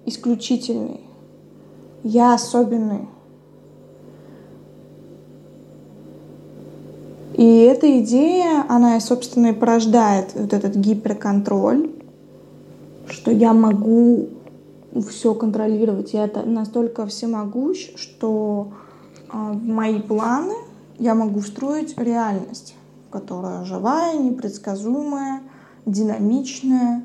исключительный, 0.05 1.01
я 2.03 2.33
особенный. 2.33 3.07
И 7.33 7.61
эта 7.61 7.99
идея, 8.01 8.65
она, 8.67 8.99
собственно, 8.99 9.47
и 9.47 9.53
порождает 9.53 10.33
вот 10.35 10.51
этот 10.51 10.75
гиперконтроль, 10.75 11.89
что 13.07 13.31
я 13.31 13.53
могу 13.53 14.27
все 15.09 15.33
контролировать. 15.33 16.13
Я 16.13 16.25
это 16.25 16.43
настолько 16.43 17.05
всемогущ, 17.05 17.91
что 17.95 18.73
а, 19.29 19.53
в 19.53 19.65
мои 19.65 20.01
планы 20.01 20.53
я 20.97 21.15
могу 21.15 21.39
встроить 21.39 21.97
реальность, 21.97 22.75
которая 23.11 23.63
живая, 23.65 24.17
непредсказуемая, 24.17 25.41
динамичная, 25.85 27.03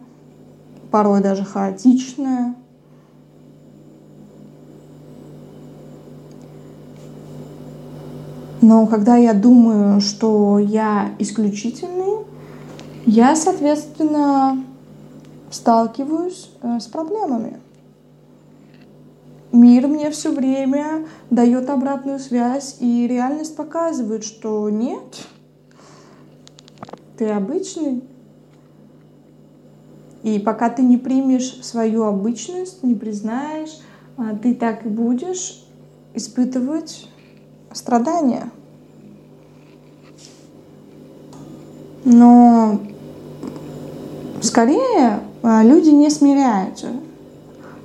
порой 0.90 1.20
даже 1.20 1.44
хаотичная. 1.44 2.54
Но 8.60 8.86
когда 8.86 9.16
я 9.16 9.34
думаю, 9.34 10.00
что 10.00 10.58
я 10.58 11.14
исключительный, 11.18 12.24
я, 13.04 13.36
соответственно, 13.36 14.64
сталкиваюсь 15.50 16.50
э, 16.62 16.80
с 16.80 16.86
проблемами. 16.86 17.60
Мир 19.52 19.86
мне 19.86 20.10
все 20.10 20.32
время 20.32 21.06
дает 21.30 21.70
обратную 21.70 22.18
связь, 22.18 22.78
и 22.80 23.06
реальность 23.06 23.54
показывает, 23.54 24.24
что 24.24 24.68
нет, 24.68 25.26
ты 27.16 27.28
обычный. 27.28 28.02
И 30.22 30.38
пока 30.38 30.70
ты 30.70 30.82
не 30.82 30.96
примешь 30.96 31.62
свою 31.62 32.04
обычность, 32.04 32.82
не 32.82 32.94
признаешь, 32.94 33.78
а, 34.16 34.34
ты 34.34 34.54
так 34.54 34.86
и 34.86 34.88
будешь 34.88 35.64
испытывать 36.14 37.08
страдания. 37.72 38.50
Но 42.04 42.80
скорее 44.40 45.20
а, 45.42 45.62
люди 45.62 45.90
не 45.90 46.08
смиряются. 46.08 46.88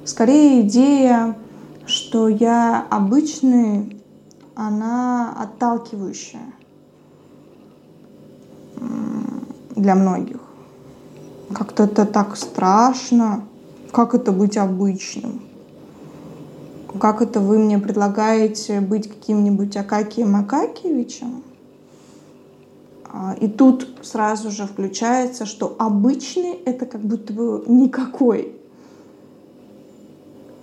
Скорее 0.06 0.62
идея, 0.62 1.36
что 1.86 2.30
я 2.30 2.86
обычный, 2.90 4.02
она 4.56 5.34
отталкивающая 5.38 6.54
для 9.82 9.96
многих. 9.96 10.38
Как-то 11.54 11.84
это 11.84 12.06
так 12.06 12.36
страшно. 12.36 13.44
Как 13.92 14.14
это 14.14 14.32
быть 14.32 14.58
обычным? 14.58 15.42
Как 17.00 17.22
это 17.22 17.40
вы 17.40 17.58
мне 17.58 17.80
предлагаете 17.80 18.82
быть 18.82 19.08
каким-нибудь 19.08 19.76
Акакием 19.78 20.36
Акакиевичем? 20.36 21.44
А, 23.12 23.36
и 23.40 23.48
тут 23.48 23.88
сразу 24.02 24.52
же 24.52 24.66
включается, 24.66 25.46
что 25.46 25.76
обычный— 25.80 26.52
это 26.66 26.86
как 26.86 27.02
будто 27.02 27.34
бы 27.34 27.64
никакой. 27.68 28.56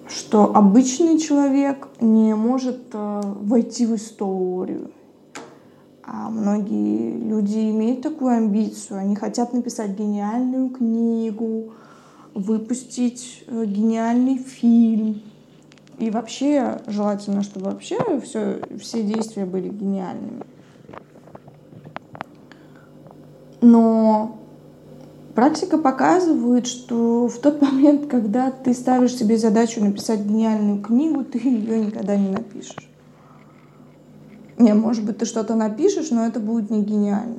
Что 0.09 0.55
обычный 0.55 1.18
человек 1.18 1.88
не 2.00 2.35
может 2.35 2.79
э, 2.92 3.22
войти 3.40 3.87
в 3.87 3.96
историю. 3.96 4.90
А 6.09 6.31
многие 6.31 7.19
люди 7.19 7.59
имеют 7.73 8.03
такую 8.03 8.37
амбицию. 8.37 9.01
Они 9.01 9.16
хотят 9.16 9.53
написать 9.53 9.90
гениальную 9.90 10.71
книгу, 10.71 11.73
выпустить 12.33 13.42
э, 13.49 13.64
гениальный 13.66 14.38
фильм. 14.38 15.21
И 15.99 16.11
вообще 16.11 16.81
желательно, 16.87 17.42
чтобы 17.42 17.66
вообще 17.66 17.99
все, 18.21 18.61
все 18.79 19.03
действия 19.03 19.47
были 19.47 19.69
гениальными. 19.69 20.45
Но 23.61 24.38
практика 25.35 25.77
показывает, 25.77 26.69
что 26.69 27.27
в 27.27 27.38
тот 27.38 27.61
момент, 27.61 28.07
когда 28.07 28.53
ты 28.53 28.75
ставишь 28.75 29.16
себе 29.16 29.38
задачу 29.38 29.83
написать 29.83 30.21
гениальную 30.21 30.81
книгу, 30.81 31.25
ты 31.25 31.38
ее 31.38 31.87
никогда 31.87 32.14
не 32.14 32.29
напишешь. 32.29 32.88
Не, 34.59 34.73
может 34.75 35.05
быть, 35.05 35.19
ты 35.19 35.27
что-то 35.27 35.55
напишешь, 35.55 36.11
но 36.11 36.27
это 36.27 36.40
будет 36.40 36.71
не 36.71 36.83
гениально. 36.83 37.38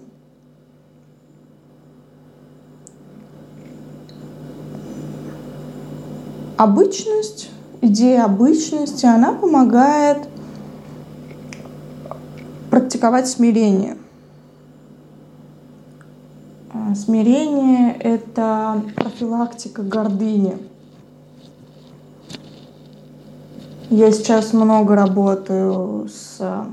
Обычность, 6.58 7.49
идея 7.82 8.25
обычности, 8.25 9.06
она 9.06 9.34
помогает 9.34 10.27
практиковать 12.69 13.27
смирение– 13.27 13.97
а, 16.88 16.95
смирение— 16.95 17.93
это 17.99 18.82
профилактика 18.95 19.84
гордыни. 19.84 20.58
Я 23.89 24.12
сейчас 24.12 24.53
много 24.53 24.95
работаю 24.95 26.10
с 26.10 26.65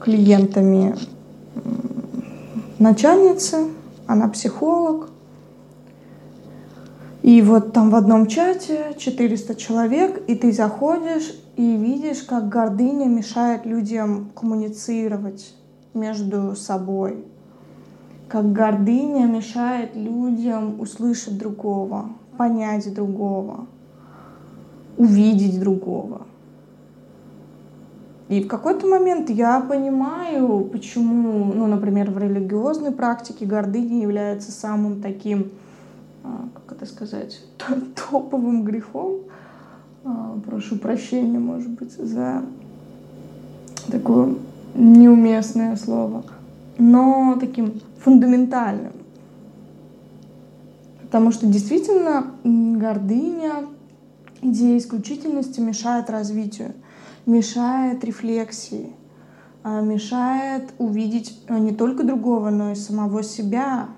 клиентами 0.00 0.96
начальницы, 2.78 3.68
она 4.06 4.28
психолог. 4.28 5.10
И 7.22 7.42
вот 7.42 7.72
там 7.72 7.90
в 7.90 7.94
одном 7.94 8.26
чате 8.26 8.94
400 8.98 9.54
человек, 9.54 10.22
и 10.26 10.34
ты 10.34 10.52
заходишь 10.52 11.34
и 11.56 11.76
видишь, 11.76 12.22
как 12.22 12.48
гордыня 12.48 13.06
мешает 13.06 13.66
людям 13.66 14.30
коммуницировать 14.34 15.54
между 15.92 16.56
собой 16.56 17.24
как 18.30 18.52
гордыня 18.52 19.26
мешает 19.26 19.96
людям 19.96 20.80
услышать 20.80 21.36
другого, 21.36 22.10
понять 22.38 22.94
другого, 22.94 23.66
увидеть 24.96 25.58
другого. 25.58 26.28
И 28.30 28.42
в 28.42 28.48
какой-то 28.48 28.86
момент 28.86 29.28
я 29.28 29.60
понимаю, 29.60 30.60
почему, 30.72 31.52
ну, 31.52 31.66
например, 31.66 32.10
в 32.10 32.16
религиозной 32.16 32.92
практике 32.92 33.44
гордыня 33.44 34.00
является 34.00 34.50
самым 34.50 35.02
таким, 35.02 35.50
а, 36.24 36.48
как 36.54 36.78
это 36.78 36.86
сказать, 36.86 37.42
топовым 38.10 38.64
грехом. 38.64 39.16
А, 40.04 40.38
прошу 40.46 40.76
прощения, 40.76 41.38
может 41.38 41.70
быть, 41.70 41.92
за 41.92 42.42
такое 43.90 44.36
неуместное 44.74 45.76
слово 45.76 46.24
но 46.80 47.36
таким 47.38 47.80
фундаментальным. 47.98 48.92
Потому 51.02 51.30
что 51.32 51.46
действительно 51.46 52.26
гордыня, 52.42 53.66
идея 54.42 54.78
исключительности 54.78 55.60
мешает 55.60 56.08
развитию, 56.08 56.72
мешает 57.30 58.04
рефлексии, 58.04 58.92
а, 59.62 59.80
мешает 59.80 60.74
увидеть 60.78 61.40
а, 61.48 61.58
не 61.58 61.72
только 61.72 62.02
другого, 62.02 62.50
но 62.50 62.72
и 62.72 62.74
самого 62.74 63.22
себя. 63.22 63.88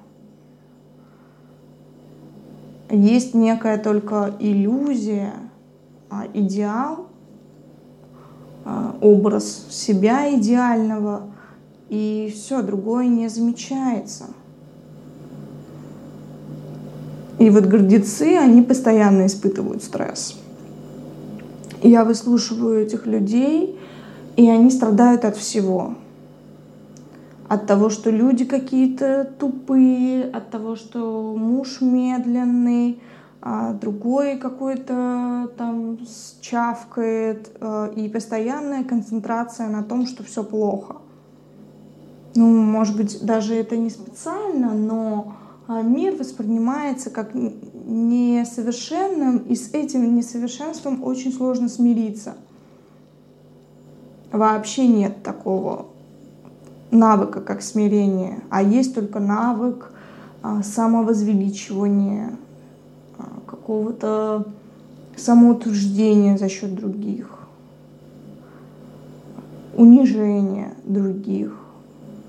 Есть 2.90 3.34
некая 3.34 3.78
только 3.78 4.34
иллюзия, 4.38 5.32
а, 6.10 6.26
идеал, 6.34 7.08
образ 9.00 9.66
себя 9.70 10.32
идеального, 10.38 11.22
и 11.88 12.32
все, 12.32 12.62
другое 12.62 13.08
не 13.08 13.26
замечается. 13.26 14.26
И 17.40 17.50
вот 17.50 17.64
гордецы, 17.64 18.36
они 18.36 18.62
постоянно 18.62 19.26
испытывают 19.26 19.82
стресс. 19.82 20.41
Я 21.82 22.04
выслушиваю 22.04 22.82
этих 22.82 23.06
людей, 23.06 23.78
и 24.36 24.48
они 24.48 24.70
страдают 24.70 25.24
от 25.24 25.36
всего. 25.36 25.94
От 27.48 27.66
того, 27.66 27.90
что 27.90 28.10
люди 28.10 28.44
какие-то 28.44 29.30
тупые, 29.38 30.24
от 30.24 30.50
того, 30.50 30.76
что 30.76 31.34
муж 31.36 31.80
медленный, 31.80 33.00
а 33.42 33.72
другой 33.72 34.38
какой-то 34.38 35.50
там 35.58 35.98
чавкает, 36.40 37.50
э, 37.60 37.92
и 37.96 38.08
постоянная 38.08 38.84
концентрация 38.84 39.68
на 39.68 39.82
том, 39.82 40.06
что 40.06 40.22
все 40.22 40.44
плохо 40.44 40.96
ну, 42.34 42.46
может 42.48 42.96
быть, 42.96 43.24
даже 43.24 43.54
это 43.54 43.76
не 43.76 43.90
специально, 43.90 44.72
но 44.72 45.34
а, 45.68 45.82
мир 45.82 46.14
воспринимается 46.16 47.10
как 47.10 47.34
несовершенным, 47.84 49.38
и 49.38 49.54
с 49.54 49.72
этим 49.72 50.16
несовершенством 50.16 51.02
очень 51.04 51.32
сложно 51.32 51.68
смириться. 51.68 52.34
Вообще 54.30 54.86
нет 54.86 55.22
такого 55.22 55.86
навыка, 56.90 57.40
как 57.40 57.62
смирение, 57.62 58.42
а 58.50 58.62
есть 58.62 58.94
только 58.94 59.20
навык 59.20 59.92
а, 60.42 60.62
самовозвеличивания, 60.62 62.36
а, 63.18 63.40
какого-то 63.46 64.46
самоутверждения 65.16 66.38
за 66.38 66.48
счет 66.48 66.74
других, 66.74 67.46
унижения 69.76 70.74
других 70.84 71.62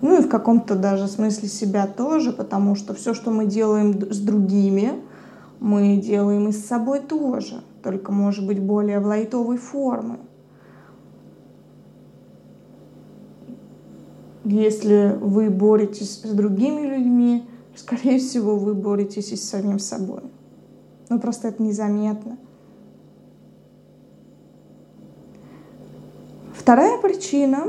ну 0.03 0.19
и 0.19 0.21
в 0.21 0.27
каком-то 0.27 0.75
даже 0.75 1.07
смысле 1.07 1.47
себя 1.47 1.87
тоже, 1.87 2.33
потому 2.33 2.75
что 2.75 2.93
все, 2.93 3.13
что 3.13 3.31
мы 3.31 3.45
делаем 3.45 4.11
с 4.11 4.19
другими, 4.19 5.01
мы 5.63 5.95
делаем 5.95 6.49
и 6.49 6.51
с 6.51 6.65
собой 6.65 6.99
тоже, 6.99 7.63
только 7.81 8.11
может 8.11 8.45
быть 8.45 8.59
более 8.59 8.99
в 8.99 9.05
лайтовой 9.05 9.55
формы. 9.55 10.19
Если 14.43 15.17
вы 15.21 15.49
боретесь 15.49 16.19
с 16.19 16.33
другими 16.33 16.85
людьми, 16.85 17.47
скорее 17.77 18.19
всего, 18.19 18.57
вы 18.57 18.73
боретесь 18.73 19.31
и 19.31 19.37
с 19.37 19.49
самим 19.49 19.79
собой. 19.79 20.19
Но 21.07 21.17
просто 21.17 21.47
это 21.47 21.63
незаметно. 21.63 22.37
Вторая 26.53 26.97
причина 27.01 27.67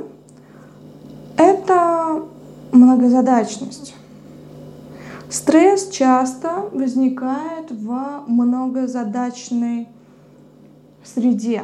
Это 1.37 2.24
многозадачность. 2.72 3.94
Стресс 5.34 5.88
часто 5.88 6.68
возникает 6.72 7.72
в 7.72 8.22
многозадачной 8.28 9.88
среде, 11.02 11.62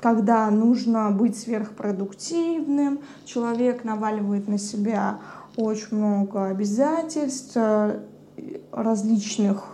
когда 0.00 0.48
нужно 0.48 1.10
быть 1.10 1.36
сверхпродуктивным, 1.36 3.00
человек 3.24 3.82
наваливает 3.82 4.46
на 4.46 4.58
себя 4.58 5.18
очень 5.56 5.96
много 5.96 6.46
обязательств, 6.46 7.58
различных 8.70 9.64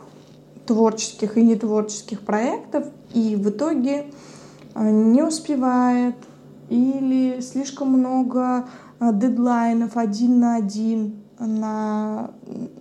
творческих 0.64 1.36
и 1.36 1.42
нетворческих 1.42 2.22
проектов, 2.22 2.86
и 3.12 3.36
в 3.36 3.50
итоге 3.50 4.06
э, 4.74 4.90
не 4.90 5.22
успевает 5.22 6.16
или 6.70 7.40
слишком 7.42 7.90
много 7.90 8.64
э, 8.98 9.10
дедлайнов 9.12 9.98
один 9.98 10.40
на 10.40 10.56
один 10.56 11.25
на, 11.38 12.30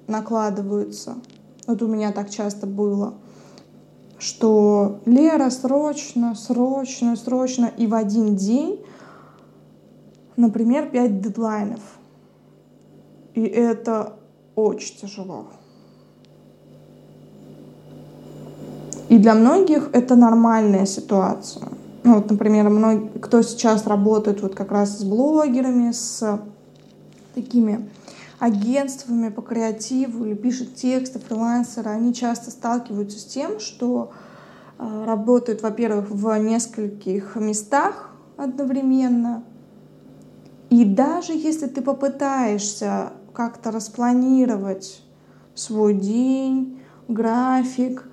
накладываются. 0.07 1.15
Вот 1.67 1.81
у 1.81 1.87
меня 1.87 2.11
так 2.11 2.29
часто 2.29 2.67
было, 2.67 3.15
что 4.17 4.99
Лера 5.05 5.49
срочно, 5.49 6.35
срочно, 6.35 7.15
срочно, 7.15 7.71
и 7.77 7.87
в 7.87 7.95
один 7.95 8.35
день, 8.35 8.83
например, 10.37 10.89
пять 10.89 11.21
дедлайнов. 11.21 11.81
И 13.33 13.41
это 13.41 14.13
очень 14.55 14.97
тяжело. 14.97 15.47
И 19.09 19.17
для 19.17 19.35
многих 19.35 19.89
это 19.93 20.15
нормальная 20.15 20.85
ситуация. 20.85 21.67
Ну, 22.03 22.15
вот, 22.15 22.29
например, 22.29 22.69
многие, 22.69 23.19
кто 23.19 23.41
сейчас 23.41 23.85
работает 23.87 24.41
вот 24.41 24.55
как 24.55 24.71
раз 24.71 24.99
с 24.99 25.03
блогерами, 25.03 25.91
с 25.91 26.39
такими 27.33 27.89
агентствами 28.39 29.30
по 29.30 29.41
креативу 29.41 30.26
или 30.26 30.36
пишет 30.36 30.76
тексты, 30.76 31.19
фрилансеры, 31.19 31.89
они 31.89 32.13
часто 32.13 32.52
сталкиваются 32.52 33.19
с 33.19 33.26
тем, 33.26 33.60
что 33.60 34.12
э, 34.78 35.06
работают, 35.06 35.62
во-первых, 35.62 36.10
в 36.10 36.38
нескольких 36.38 37.36
местах 37.36 38.12
одновременно. 38.38 39.43
И 40.69 40.84
даже 40.84 41.34
если 41.34 41.67
ты 41.67 41.82
попытаешься 41.82 43.13
как-то 43.34 43.71
распланировать 43.71 45.02
свой 45.54 45.93
день, 45.93 46.82
график, 47.08 48.10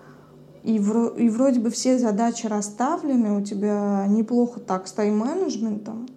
и, 0.63 0.79
вро- 0.79 1.17
и 1.17 1.29
вроде 1.29 1.59
бы 1.59 1.71
все 1.71 1.99
задачи 1.99 2.47
расставлены, 2.47 3.37
у 3.37 3.43
тебя 3.43 4.07
неплохо 4.09 4.61
так 4.61 4.87
с 4.87 4.93
тайм-менеджментом, 4.93 6.09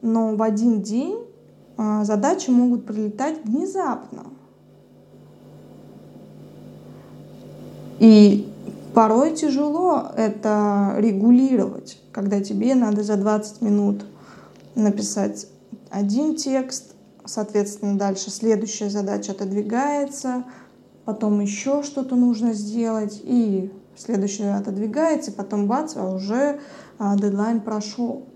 но 0.00 0.34
в 0.34 0.42
один 0.42 0.80
день 0.80 1.18
а, 1.18 1.25
задачи 1.76 2.50
могут 2.50 2.86
прилетать 2.86 3.44
внезапно. 3.44 4.24
И 7.98 8.52
порой 8.94 9.34
тяжело 9.34 10.10
это 10.16 10.94
регулировать, 10.98 12.00
когда 12.12 12.40
тебе 12.40 12.74
надо 12.74 13.02
за 13.02 13.16
20 13.16 13.62
минут 13.62 14.04
написать 14.74 15.46
один 15.90 16.36
текст, 16.36 16.94
соответственно, 17.24 17.96
дальше 17.96 18.30
следующая 18.30 18.90
задача 18.90 19.32
отодвигается, 19.32 20.44
потом 21.04 21.40
еще 21.40 21.82
что-то 21.82 22.16
нужно 22.16 22.52
сделать, 22.52 23.20
и 23.24 23.72
следующая 23.96 24.54
отодвигается, 24.56 25.32
потом 25.32 25.66
бац, 25.66 25.96
а 25.96 26.14
уже 26.14 26.60
а, 26.98 27.16
дедлайн 27.16 27.60
прошел. 27.60 28.26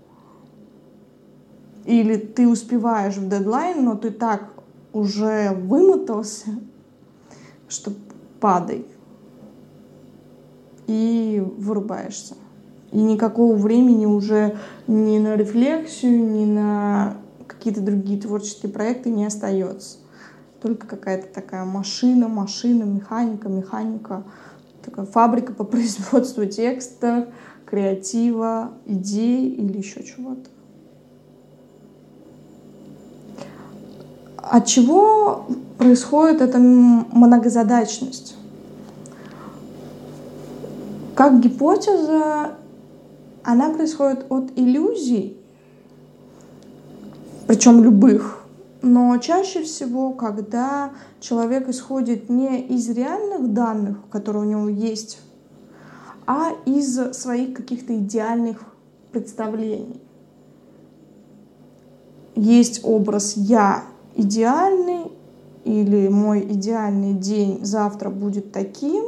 Или 1.85 2.15
ты 2.15 2.47
успеваешь 2.47 3.17
в 3.17 3.27
дедлайн, 3.27 3.83
но 3.83 3.95
ты 3.95 4.11
так 4.11 4.49
уже 4.93 5.51
вымотался, 5.51 6.51
что 7.67 7.91
падай. 8.39 8.85
И 10.87 11.43
вырубаешься. 11.57 12.35
И 12.91 12.97
никакого 12.97 13.55
времени 13.55 14.05
уже 14.05 14.57
ни 14.87 15.17
на 15.17 15.35
рефлексию, 15.35 16.29
ни 16.29 16.45
на 16.45 17.17
какие-то 17.47 17.81
другие 17.81 18.19
творческие 18.19 18.71
проекты 18.71 19.09
не 19.09 19.25
остается. 19.25 19.97
Только 20.61 20.85
какая-то 20.85 21.33
такая 21.33 21.63
машина, 21.63 22.27
машина, 22.27 22.83
механика, 22.83 23.49
механика. 23.49 24.23
Такая 24.83 25.05
фабрика 25.05 25.53
по 25.53 25.63
производству 25.63 26.45
текста, 26.45 27.29
креатива, 27.65 28.73
идей 28.85 29.49
или 29.49 29.77
еще 29.77 30.03
чего-то. 30.03 30.49
От 34.41 34.65
чего 34.65 35.45
происходит 35.77 36.41
эта 36.41 36.57
многозадачность? 36.57 38.35
Как 41.15 41.39
гипотеза, 41.39 42.55
она 43.43 43.69
происходит 43.69 44.25
от 44.29 44.51
иллюзий, 44.55 45.37
причем 47.45 47.83
любых, 47.83 48.43
но 48.81 49.15
чаще 49.17 49.61
всего, 49.61 50.13
когда 50.13 50.91
человек 51.19 51.69
исходит 51.69 52.29
не 52.29 52.61
из 52.61 52.89
реальных 52.89 53.53
данных, 53.53 53.97
которые 54.09 54.45
у 54.45 54.49
него 54.49 54.69
есть, 54.69 55.19
а 56.25 56.51
из 56.65 56.95
своих 57.13 57.53
каких-то 57.53 57.95
идеальных 57.95 58.57
представлений. 59.11 60.01
Есть 62.35 62.81
образ 62.83 63.33
«я» 63.35 63.83
идеальный 64.15 65.11
или 65.63 66.07
мой 66.07 66.41
идеальный 66.41 67.13
день 67.13 67.63
завтра 67.63 68.09
будет 68.09 68.51
таким, 68.51 69.05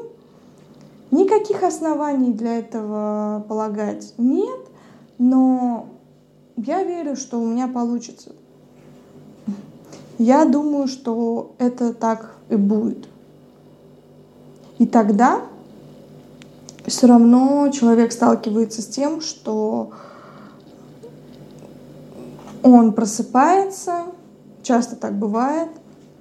никаких 1.11 1.63
оснований 1.63 2.33
для 2.33 2.59
этого 2.59 3.45
полагать 3.47 4.13
нет, 4.17 4.59
но 5.17 5.87
я 6.57 6.83
верю, 6.83 7.15
что 7.15 7.39
у 7.39 7.45
меня 7.45 7.67
получится. 7.67 8.31
Я 10.19 10.45
думаю, 10.45 10.87
что 10.87 11.55
это 11.57 11.93
так 11.93 12.35
и 12.49 12.55
будет. 12.55 13.07
И 14.77 14.85
тогда 14.85 15.41
все 16.85 17.07
равно 17.07 17.69
человек 17.69 18.11
сталкивается 18.11 18.81
с 18.81 18.87
тем, 18.87 19.21
что 19.21 19.91
он 22.61 22.93
просыпается, 22.93 24.05
Часто 24.63 24.95
так 24.95 25.19
бывает. 25.19 25.69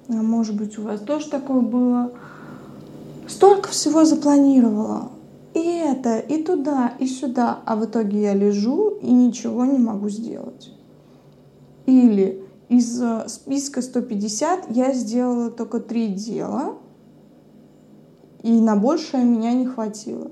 А 0.09 0.13
может 0.13 0.55
быть, 0.55 0.77
у 0.77 0.83
вас 0.83 0.99
тоже 0.99 1.29
такое 1.29 1.61
было. 1.61 2.11
Столько 3.27 3.69
всего 3.69 4.05
запланировала. 4.05 5.09
И 5.53 5.59
это, 5.59 6.19
и 6.19 6.43
туда, 6.43 6.93
и 6.99 7.07
сюда. 7.07 7.59
А 7.65 7.75
в 7.75 7.85
итоге 7.85 8.21
я 8.21 8.33
лежу 8.33 8.89
и 9.01 9.11
ничего 9.11 9.65
не 9.65 9.77
могу 9.77 10.09
сделать. 10.09 10.71
Или 11.85 12.43
из 12.69 13.01
э, 13.01 13.27
списка 13.27 13.81
150 13.81 14.71
я 14.71 14.93
сделала 14.93 15.51
только 15.51 15.79
три 15.79 16.07
дела, 16.07 16.77
и 18.41 18.51
на 18.59 18.75
большее 18.75 19.23
меня 19.23 19.53
не 19.53 19.65
хватило. 19.65 20.31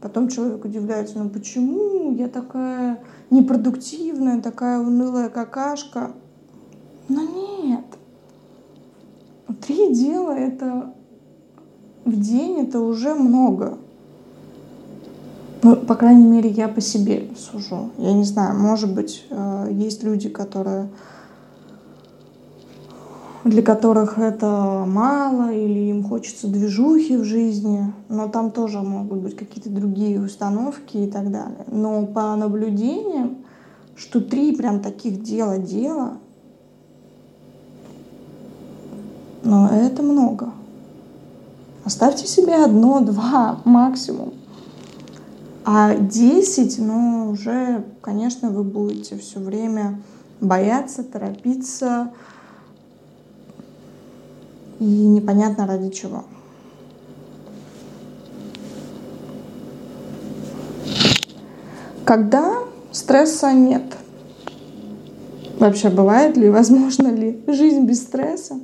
Потом 0.00 0.28
человек 0.28 0.64
удивляется, 0.64 1.18
ну 1.18 1.28
почему 1.28 2.14
я 2.14 2.28
такая 2.28 3.02
непродуктивная, 3.30 4.40
такая 4.40 4.78
унылая 4.78 5.28
какашка? 5.28 6.12
Но 7.08 7.22
нет. 7.22 7.84
Три 9.66 9.92
дела 9.94 10.32
это 10.32 10.94
в 12.04 12.20
день 12.20 12.60
это 12.60 12.80
уже 12.80 13.14
много. 13.14 13.78
Ну, 15.62 15.74
по 15.74 15.96
крайней 15.96 16.26
мере, 16.26 16.48
я 16.48 16.68
по 16.68 16.80
себе 16.80 17.28
сужу. 17.36 17.90
Я 17.98 18.12
не 18.12 18.22
знаю, 18.22 18.56
может 18.56 18.94
быть, 18.94 19.26
э, 19.30 19.68
есть 19.72 20.04
люди, 20.04 20.28
которые 20.28 20.88
для 23.48 23.62
которых 23.62 24.18
это 24.18 24.84
мало 24.86 25.52
или 25.52 25.90
им 25.90 26.04
хочется 26.04 26.48
движухи 26.48 27.16
в 27.16 27.24
жизни, 27.24 27.92
но 28.08 28.28
там 28.28 28.50
тоже 28.50 28.80
могут 28.80 29.20
быть 29.20 29.36
какие-то 29.36 29.70
другие 29.70 30.20
установки 30.20 30.96
и 30.96 31.10
так 31.10 31.30
далее. 31.30 31.64
Но 31.66 32.06
по 32.06 32.36
наблюдениям, 32.36 33.38
что 33.96 34.20
три 34.20 34.54
прям 34.54 34.80
таких 34.80 35.22
дела 35.22 35.58
дела, 35.58 36.18
но 39.42 39.68
это 39.68 40.02
много. 40.02 40.52
Оставьте 41.84 42.26
себе 42.26 42.56
одно, 42.56 43.00
два 43.00 43.60
максимум. 43.64 44.34
А 45.64 45.94
десять, 45.94 46.78
ну, 46.78 47.30
уже, 47.30 47.84
конечно, 48.00 48.50
вы 48.50 48.64
будете 48.64 49.18
все 49.18 49.38
время 49.38 50.00
бояться, 50.40 51.02
торопиться, 51.02 52.10
и 54.80 54.84
непонятно 54.84 55.66
ради 55.66 55.90
чего. 55.90 56.24
Когда 62.04 62.54
стресса 62.92 63.52
нет, 63.52 63.84
Вообще 65.58 65.90
бывает 65.90 66.36
ли, 66.36 66.48
возможно 66.50 67.08
ли 67.08 67.42
жизнь 67.46 67.84
без 67.84 68.02
стресса? 68.02 68.60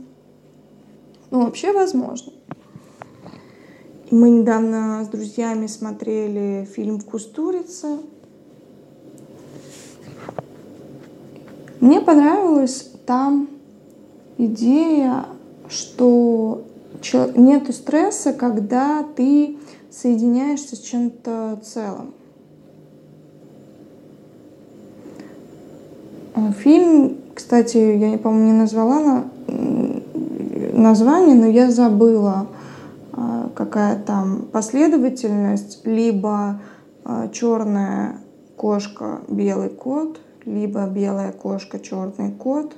Ну, 1.31 1.45
вообще 1.45 1.73
возможно. 1.73 2.33
Мы 4.11 4.31
недавно 4.31 5.05
с 5.05 5.09
друзьями 5.09 5.67
смотрели 5.67 6.69
фильм 6.73 7.01
«Вкус 7.01 7.27
курицы». 7.27 7.99
Мне 11.81 12.01
понравилась 12.01 12.93
там 13.07 13.49
идея, 14.39 15.27
что 15.75 16.65
нет 17.35 17.75
стресса, 17.75 18.33
когда 18.33 19.05
ты 19.17 19.59
соединяешься 19.91 20.77
с 20.77 20.81
чем-то 20.81 21.61
целым. 21.65 22.15
А, 26.35 26.53
фильм, 26.53 27.19
кстати, 27.35 27.77
я 27.77 28.11
не 28.11 28.19
помню, 28.19 28.47
не 28.47 28.53
назвала 28.53 29.25
название, 30.73 31.37
но 31.37 31.47
я 31.47 31.71
забыла, 31.71 32.49
а, 33.13 33.51
какая 33.55 34.03
там 34.03 34.47
последовательность, 34.51 35.87
либо 35.87 36.61
а, 37.05 37.29
черная 37.29 38.19
кошка, 38.57 39.21
белый 39.29 39.69
кот, 39.69 40.21
либо 40.45 40.87
белая 40.87 41.33
кошка, 41.33 41.79
черный 41.79 42.33
кот. 42.33 42.75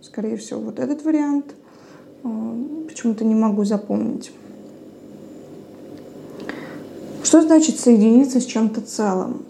Скорее 0.00 0.36
всего, 0.36 0.60
вот 0.60 0.78
этот 0.78 1.04
вариант. 1.04 1.54
Почему-то 2.22 3.24
не 3.24 3.34
могу 3.34 3.64
запомнить. 3.64 4.32
Что 7.22 7.42
значит 7.42 7.78
соединиться 7.78 8.40
с 8.40 8.44
чем-то 8.44 8.80
целым? 8.80 9.44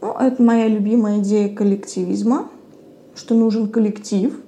Ну, 0.00 0.12
это 0.12 0.42
моя 0.42 0.68
любимая 0.68 1.20
идея 1.20 1.54
коллективизма– 1.54 2.48
что 3.14 3.34
нужен 3.34 3.68
коллектив, 3.70 4.40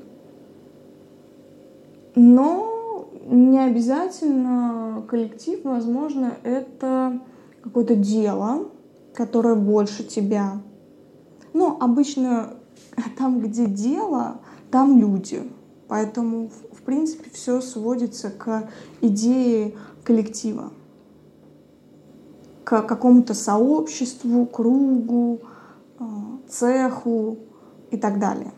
но 2.15 3.09
не 3.27 3.59
обязательно 3.59 5.05
коллектив, 5.09 5.61
возможно, 5.65 6.37
это 6.43 7.21
какое-то 7.63 7.95
дело, 7.95 8.69
которое 9.15 9.55
больше 9.55 10.05
тебя. 10.05 10.61
Но 11.53 11.77
обычно 11.81 12.55
там, 13.19 13.41
где 13.41 13.67
дело, 13.67 14.41
там 14.71 14.99
люди. 14.99 15.43
Поэтому, 15.95 16.51
в 16.73 16.83
принципе, 16.83 17.31
все 17.31 17.61
сводится 17.61 18.29
к 18.29 18.69
идее 19.01 19.77
коллектива, 20.03 20.73
к 22.65 22.83
какому-то 22.83 23.33
сообществу, 23.33 24.45
кругу, 24.45 25.39
э, 26.01 26.05
цеху, 26.49 27.39
и 27.93 27.97
так 27.97 28.19
далее. 28.19 28.51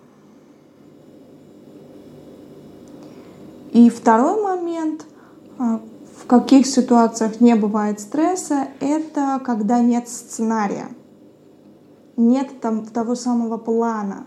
И 3.72 3.90
второй 3.90 4.42
момент, 4.42 5.05
а, 5.59 5.83
в 6.18 6.27
каких 6.27 6.66
ситуациях 6.66 7.42
не 7.42 7.55
бывает 7.55 8.01
стресса, 8.01 8.68
это 8.81 9.42
когда 9.44 9.81
нет 9.81 10.09
сценария, 10.09 10.88
нет 12.16 12.62
там 12.62 12.87
того 12.87 13.14
самого 13.14 13.59
плана 13.59 14.25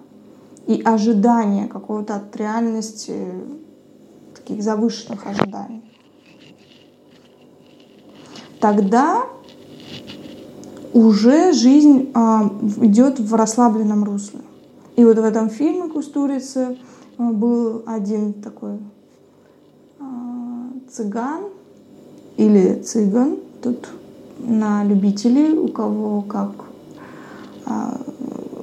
и 0.69 0.83
ожидания 0.83 1.67
какого-то 1.67 2.17
от 2.17 2.35
реальности, 2.35 3.17
таких 4.35 4.61
завышенных 4.61 5.25
ожиданий. 5.25 5.81
Тогда 8.59 9.23
уже 10.93 11.53
жизнь 11.53 12.11
а, 12.13 12.51
идет 12.81 13.19
в 13.19 13.33
расслабленном 13.33 14.03
русле. 14.03 14.41
И 14.95 15.03
вот 15.03 15.17
в 15.17 15.23
этом 15.23 15.49
фильме 15.49 15.89
Кустурицы 15.89 16.77
э, 17.17 17.29
был 17.31 17.81
один 17.87 18.33
такой 18.33 18.77
э, 19.99 20.03
цыган 20.91 21.45
или 22.37 22.79
цыган, 22.83 23.37
тут 23.63 23.89
на 24.37 24.83
любителей, 24.83 25.57
у 25.57 25.69
кого 25.69 26.21
как 26.21 26.51
э, 27.65 27.71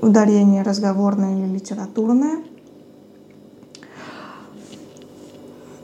ударение 0.01 0.63
разговорное 0.63 1.39
или 1.39 1.55
литературное. 1.55 2.45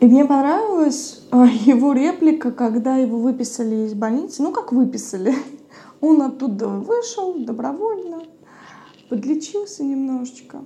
И 0.00 0.06
мне 0.06 0.24
понравилась 0.24 1.22
его 1.64 1.92
реплика, 1.92 2.50
когда 2.50 2.96
его 2.96 3.18
выписали 3.18 3.86
из 3.86 3.94
больницы. 3.94 4.42
Ну, 4.42 4.52
как 4.52 4.72
выписали? 4.72 5.34
Он 6.00 6.22
оттуда 6.22 6.66
вышел 6.68 7.34
добровольно, 7.34 8.22
подлечился 9.08 9.84
немножечко. 9.84 10.64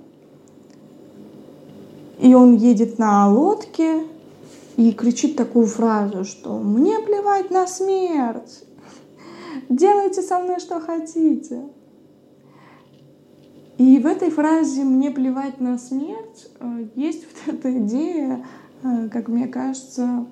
И 2.19 2.33
он 2.33 2.55
едет 2.55 2.97
на 2.97 3.29
лодке 3.29 4.01
и 4.75 4.91
кричит 4.91 5.35
такую 5.35 5.67
фразу, 5.67 6.23
что 6.23 6.57
«Мне 6.57 6.97
плевать 6.97 7.51
на 7.51 7.67
смерть! 7.67 8.63
Делайте 9.69 10.23
со 10.23 10.39
мной, 10.39 10.59
что 10.59 10.79
хотите!» 10.79 11.69
И 13.77 13.99
в 13.99 14.05
этой 14.05 14.29
фразе 14.29 14.83
«мне 14.83 15.11
плевать 15.11 15.59
на 15.59 15.77
смерть» 15.77 16.49
э, 16.59 16.87
есть 16.95 17.25
вот 17.25 17.55
эта 17.55 17.77
идея, 17.77 18.45
э, 18.83 19.09
как 19.09 19.27
мне 19.27 19.47
кажется, 19.47 20.25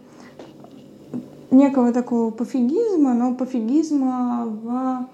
некого 1.51 1.91
такого 1.93 2.31
пофигизма, 2.31 3.13
но 3.13 3.35
пофигизма 3.35 4.45
в 4.45 5.07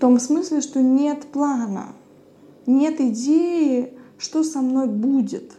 том 0.00 0.20
смысле, 0.20 0.60
что 0.60 0.82
нет 0.82 1.24
плана– 1.26 1.86
нет 2.68 3.00
идеи, 3.00 3.94
что 4.18 4.44
со 4.44 4.60
мной 4.60 4.88
будет, 4.88 5.52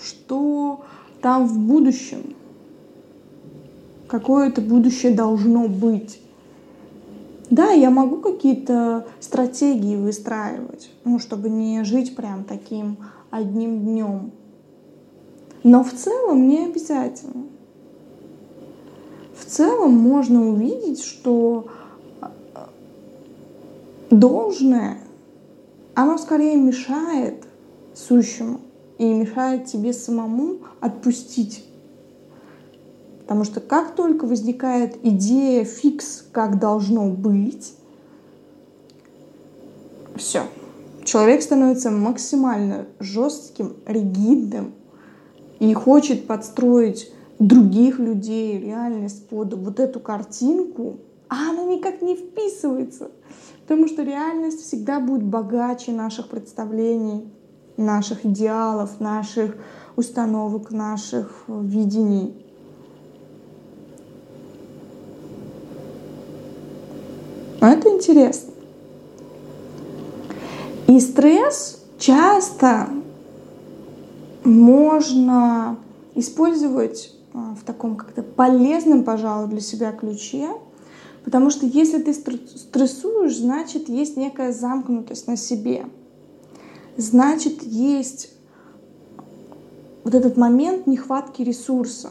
что 0.00 0.84
там 1.20 1.46
в 1.46 1.58
будущем, 1.58 2.36
какое 4.06 4.48
это 4.48 4.60
будущее 4.60 5.12
должно 5.12 5.66
быть. 5.66 6.20
Да, 7.50 7.70
я 7.70 7.90
могу 7.90 8.16
какие-то 8.16 9.06
стратегии 9.20 9.96
выстраивать, 9.96 10.90
ну, 11.04 11.18
чтобы 11.18 11.48
не 11.48 11.84
жить 11.84 12.16
прям 12.16 12.44
таким 12.44 12.98
одним 13.30 13.80
днем. 13.80 14.32
Но 15.62 15.84
в 15.84 15.92
целом 15.92 16.48
не 16.48 16.66
обязательно. 16.66 17.44
В 19.36 19.44
целом 19.44 19.92
можно 19.92 20.48
увидеть, 20.48 21.04
что 21.04 21.68
должное 24.10 24.98
оно 25.94 26.18
скорее 26.18 26.56
мешает 26.56 27.44
сущему 27.94 28.60
и 28.98 29.04
мешает 29.04 29.64
тебе 29.64 29.92
самому 29.92 30.58
отпустить. 30.80 31.65
Потому 33.26 33.42
что 33.42 33.60
как 33.60 33.96
только 33.96 34.24
возникает 34.24 35.04
идея 35.04 35.64
фикс, 35.64 36.24
как 36.30 36.60
должно 36.60 37.10
быть, 37.10 37.74
все. 40.14 40.42
Человек 41.04 41.42
становится 41.42 41.90
максимально 41.90 42.86
жестким, 43.00 43.74
ригидным 43.84 44.74
и 45.58 45.74
хочет 45.74 46.28
подстроить 46.28 47.12
других 47.40 47.98
людей, 47.98 48.60
реальность 48.60 49.28
под 49.28 49.54
вот 49.54 49.80
эту 49.80 49.98
картинку, 49.98 50.98
а 51.28 51.50
она 51.50 51.64
никак 51.64 52.02
не 52.02 52.14
вписывается. 52.14 53.10
Потому 53.62 53.88
что 53.88 54.04
реальность 54.04 54.62
всегда 54.62 55.00
будет 55.00 55.24
богаче 55.24 55.90
наших 55.90 56.28
представлений, 56.28 57.28
наших 57.76 58.24
идеалов, 58.24 59.00
наших 59.00 59.56
установок, 59.96 60.70
наших 60.70 61.44
видений. 61.48 62.45
Но 67.60 67.68
это 67.68 67.88
интересно. 67.88 68.52
И 70.86 71.00
стресс 71.00 71.82
часто 71.98 72.88
можно 74.44 75.76
использовать 76.14 77.12
а, 77.34 77.54
в 77.60 77.64
таком 77.64 77.96
как-то 77.96 78.22
полезном, 78.22 79.04
пожалуй, 79.04 79.48
для 79.48 79.60
себя 79.60 79.92
ключе– 79.92 80.50
Потому 81.26 81.50
что 81.50 81.66
если 81.66 82.00
ты 82.00 82.14
стрессуешь, 82.14 83.36
значит, 83.36 83.88
есть 83.88 84.16
некая 84.16 84.52
замкнутость 84.52 85.26
на 85.26 85.36
себе. 85.36 85.84
Значит, 86.96 87.64
есть 87.64 88.30
вот 90.04 90.14
этот 90.14 90.36
момент 90.36 90.86
нехватки 90.86 91.42
ресурса. 91.42 92.10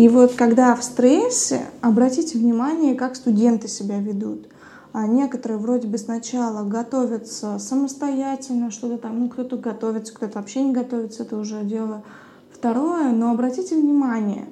И 0.00 0.08
вот 0.08 0.32
когда 0.32 0.74
в 0.74 0.82
стрессе, 0.82 1.60
обратите 1.82 2.38
внимание, 2.38 2.94
как 2.94 3.16
студенты 3.16 3.68
себя 3.68 3.98
ведут. 3.98 4.46
А 4.94 5.06
некоторые 5.06 5.58
вроде 5.58 5.88
бы 5.88 5.98
сначала 5.98 6.66
готовятся 6.66 7.58
самостоятельно, 7.58 8.70
что-то 8.70 8.96
там, 8.96 9.20
ну 9.20 9.28
кто-то 9.28 9.58
готовится, 9.58 10.14
кто-то 10.14 10.38
вообще 10.38 10.62
не 10.62 10.72
готовится, 10.72 11.24
это 11.24 11.36
уже 11.36 11.64
дело 11.64 12.02
второе. 12.50 13.12
Но 13.12 13.30
обратите 13.30 13.76
внимание, 13.76 14.46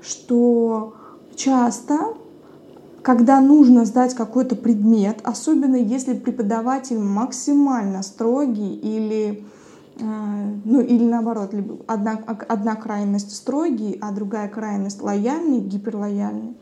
что 0.00 0.94
часто 1.36 2.14
когда 3.02 3.40
нужно 3.40 3.84
сдать 3.84 4.14
какой-то 4.14 4.56
предмет, 4.56 5.20
особенно 5.22 5.76
если 5.76 6.14
преподаватель 6.14 6.98
максимально 6.98 8.02
строгий 8.02 8.74
или 8.74 9.44
ну 9.98 10.80
или 10.80 11.04
наоборот, 11.04 11.52
либо 11.52 11.78
одна, 11.86 12.12
одна 12.48 12.76
крайность 12.76 13.34
строгий, 13.34 13.98
а 14.00 14.12
другая 14.12 14.48
крайность 14.48 15.02
лояльный, 15.02 15.60
гиперлояльный, 15.60 16.56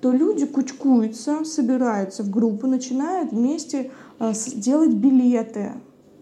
то 0.00 0.10
люди 0.12 0.46
кучкуются, 0.46 1.44
собираются 1.44 2.22
в 2.22 2.30
группы, 2.30 2.66
начинают 2.66 3.32
вместе 3.32 3.90
э, 4.18 4.32
делать 4.54 4.94
билеты, 4.94 5.72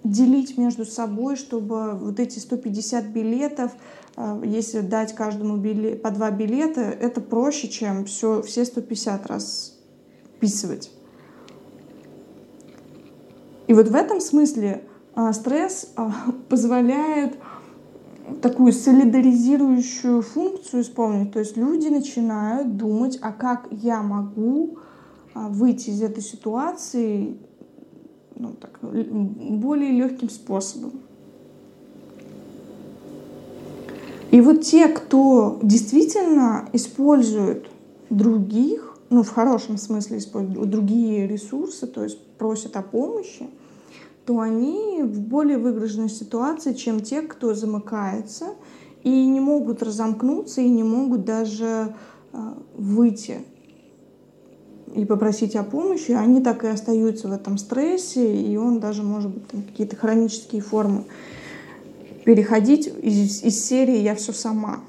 делить 0.03 0.59
между 0.59 0.85
собой, 0.85 1.37
чтобы 1.37 1.93
вот 1.95 2.19
эти 2.19 2.39
150 2.39 3.07
билетов, 3.07 3.73
э, 4.17 4.43
если 4.45 4.81
дать 4.81 5.15
каждому 5.15 5.57
билет, 5.57 6.03
по 6.03 6.11
два 6.11 6.31
билета, 6.31 6.81
это 6.81 7.21
проще, 7.21 7.69
чем 7.69 8.05
все, 8.05 8.43
все 8.43 8.65
150 8.65 9.27
раз 9.27 9.79
вписывать. 10.37 10.91
И 13.69 13.75
вот 13.75 13.89
в 13.89 13.95
этом 13.95 14.21
смысле 14.21 14.85
стресс 15.33 15.93
позволяет 16.49 17.39
такую 18.43 18.73
солидаризирующую 18.73 20.23
функцию 20.23 20.83
исполнить. 20.83 21.33
То 21.33 21.41
есть 21.41 21.57
люди 21.57 21.89
начинают 21.89 22.77
думать, 22.77 23.19
а 23.21 23.33
как 23.33 23.69
я 23.71 24.03
могу 24.03 24.79
а, 25.35 25.49
выйти 25.49 25.91
из 25.91 26.03
этой 26.03 26.23
ситуации 26.23 27.39
ну, 28.35 28.53
так, 28.53 28.79
более 28.83 29.91
легким 29.93 30.31
способом. 30.31 30.93
И 34.31 34.41
вот 34.41 34.62
те, 34.62 34.89
кто 34.89 35.59
действительно 35.62 36.69
использует 36.73 37.66
других, 38.11 38.99
ну 39.11 39.23
в 39.23 39.31
хорошем 39.31 39.79
смысле 39.79 40.19
используют 40.19 40.69
другие 40.69 41.27
ресурсы, 41.27 41.87
то 41.87 42.05
есть 42.05 42.23
просят 42.37 42.77
о 42.77 42.83
помощи, 42.83 43.49
то 44.29 44.41
они 44.41 45.01
в 45.05 45.22
более 45.22 45.57
выигрышной 45.57 46.11
ситуации, 46.11 46.74
чем 46.74 47.01
те, 47.01 47.22
кто 47.22 47.55
замыкается 47.55 48.49
и 49.03 49.09
не 49.26 49.41
могут 49.41 49.83
разомкнуться 49.83 50.61
и 50.61 50.68
не 50.68 50.83
могут 50.83 51.24
даже 51.24 51.95
а, 52.35 52.59
выйти 52.74 53.39
и 54.95 55.07
попросить 55.07 55.57
о 55.57 55.62
помощи, 55.62 56.11
они 56.11 56.43
так 56.43 56.62
и 56.64 56.66
остаются 56.66 57.29
в 57.29 57.33
этом 57.33 57.57
стрессе, 57.57 58.37
и 58.37 58.55
он 58.59 58.81
даже 58.81 59.03
может 59.03 59.31
быть 59.31 59.66
какие-то 59.66 59.97
хронические 59.97 60.61
формы 60.61 61.05
переходить 62.26 62.87
из, 63.01 63.43
из 63.43 63.64
серии 63.64 63.97
«я 63.97 64.14
все 64.14 64.35
сама». 64.35 64.81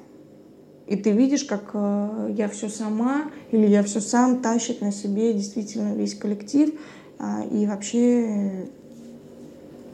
И 0.86 0.98
ты 0.98 1.12
видишь, 1.12 1.46
как 1.46 1.70
э, 1.76 2.34
я 2.38 2.50
все 2.50 2.68
сама 2.68 3.32
или 3.52 3.68
я 3.68 3.84
все 3.84 4.02
сам 4.02 4.42
тащит 4.42 4.82
на 4.82 4.92
себе 4.92 5.34
действительно 5.34 5.96
весь 5.96 6.16
коллектив, 6.16 6.74
э, 7.20 7.24
и 7.54 7.66
вообще 7.68 8.70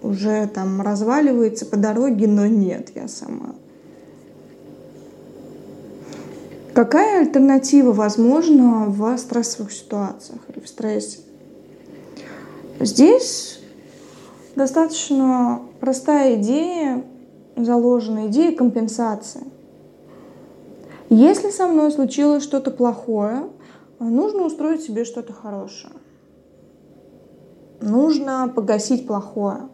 уже 0.05 0.47
там 0.47 0.81
разваливается 0.81 1.65
по 1.65 1.77
дороге, 1.77 2.27
но 2.27 2.45
нет, 2.45 2.91
я 2.95 3.07
сама. 3.07 3.55
Какая 6.73 7.21
альтернатива 7.21 7.93
возможна 7.93 8.85
в 8.87 9.17
стрессовых 9.17 9.71
ситуациях 9.71 10.41
или 10.49 10.59
в 10.59 10.67
стрессе? 10.67 11.19
Здесь 12.79 13.61
достаточно 14.55 15.61
простая 15.79 16.35
идея, 16.35 17.03
заложена 17.55 18.27
идея 18.27 18.55
компенсации. 18.55 19.43
Если 21.09 21.49
со 21.49 21.67
мной 21.67 21.91
случилось 21.91 22.43
что-то 22.43 22.71
плохое, 22.71 23.47
нужно 23.99 24.43
устроить 24.43 24.81
себе 24.81 25.05
что-то 25.05 25.31
хорошее. 25.31 25.93
Нужно 27.79 28.51
погасить 28.53 29.07
плохое. 29.07 29.69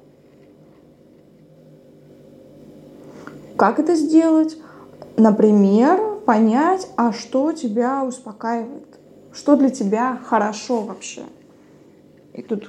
Как 3.61 3.77
это 3.77 3.93
сделать? 3.93 4.57
Например, 5.17 6.17
понять, 6.25 6.89
а 6.97 7.13
что 7.13 7.51
тебя 7.51 8.03
успокаивает, 8.03 8.97
что 9.31 9.55
для 9.55 9.69
тебя 9.69 10.19
хорошо 10.25 10.81
вообще. 10.81 11.21
И 12.33 12.41
тут 12.41 12.67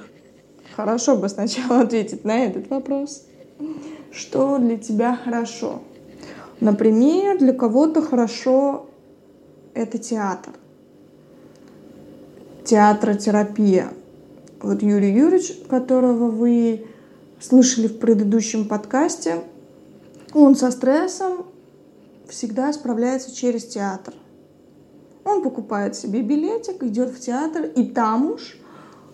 хорошо 0.75 1.17
бы 1.17 1.29
сначала 1.29 1.79
ответить 1.81 2.23
на 2.25 2.45
этот 2.45 2.69
вопрос. 2.69 3.25
Что 4.11 4.59
для 4.59 4.77
тебя 4.77 5.15
хорошо? 5.15 5.81
Например, 6.59 7.39
для 7.39 7.53
кого-то 7.53 8.03
хорошо 8.03 8.85
это 9.73 9.97
театр. 9.97 10.53
Театротерапия. 12.65 13.87
Вот 14.61 14.83
Юрий 14.83 15.11
Юрьевич, 15.11 15.57
которого 15.67 16.29
вы 16.29 16.85
слышали 17.39 17.87
в 17.87 17.97
предыдущем 17.97 18.67
подкасте, 18.67 19.41
он 20.33 20.55
со 20.55 20.71
стрессом 20.71 21.45
всегда 22.27 22.73
справляется 22.73 23.33
через 23.35 23.65
театр. 23.65 24.13
Он 25.25 25.41
покупает 25.41 25.95
себе 25.95 26.21
билетик, 26.21 26.83
идет 26.83 27.09
в 27.09 27.19
театр, 27.19 27.65
и 27.65 27.85
там 27.85 28.31
уж, 28.31 28.57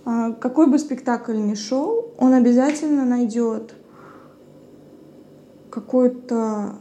а, 0.05 0.31
какой 0.33 0.67
бы 0.67 0.79
спектакль 0.79 1.37
ни 1.37 1.53
шел, 1.53 2.11
он 2.17 2.33
обязательно 2.33 3.05
найдет 3.05 3.73
какой-то 5.69 6.75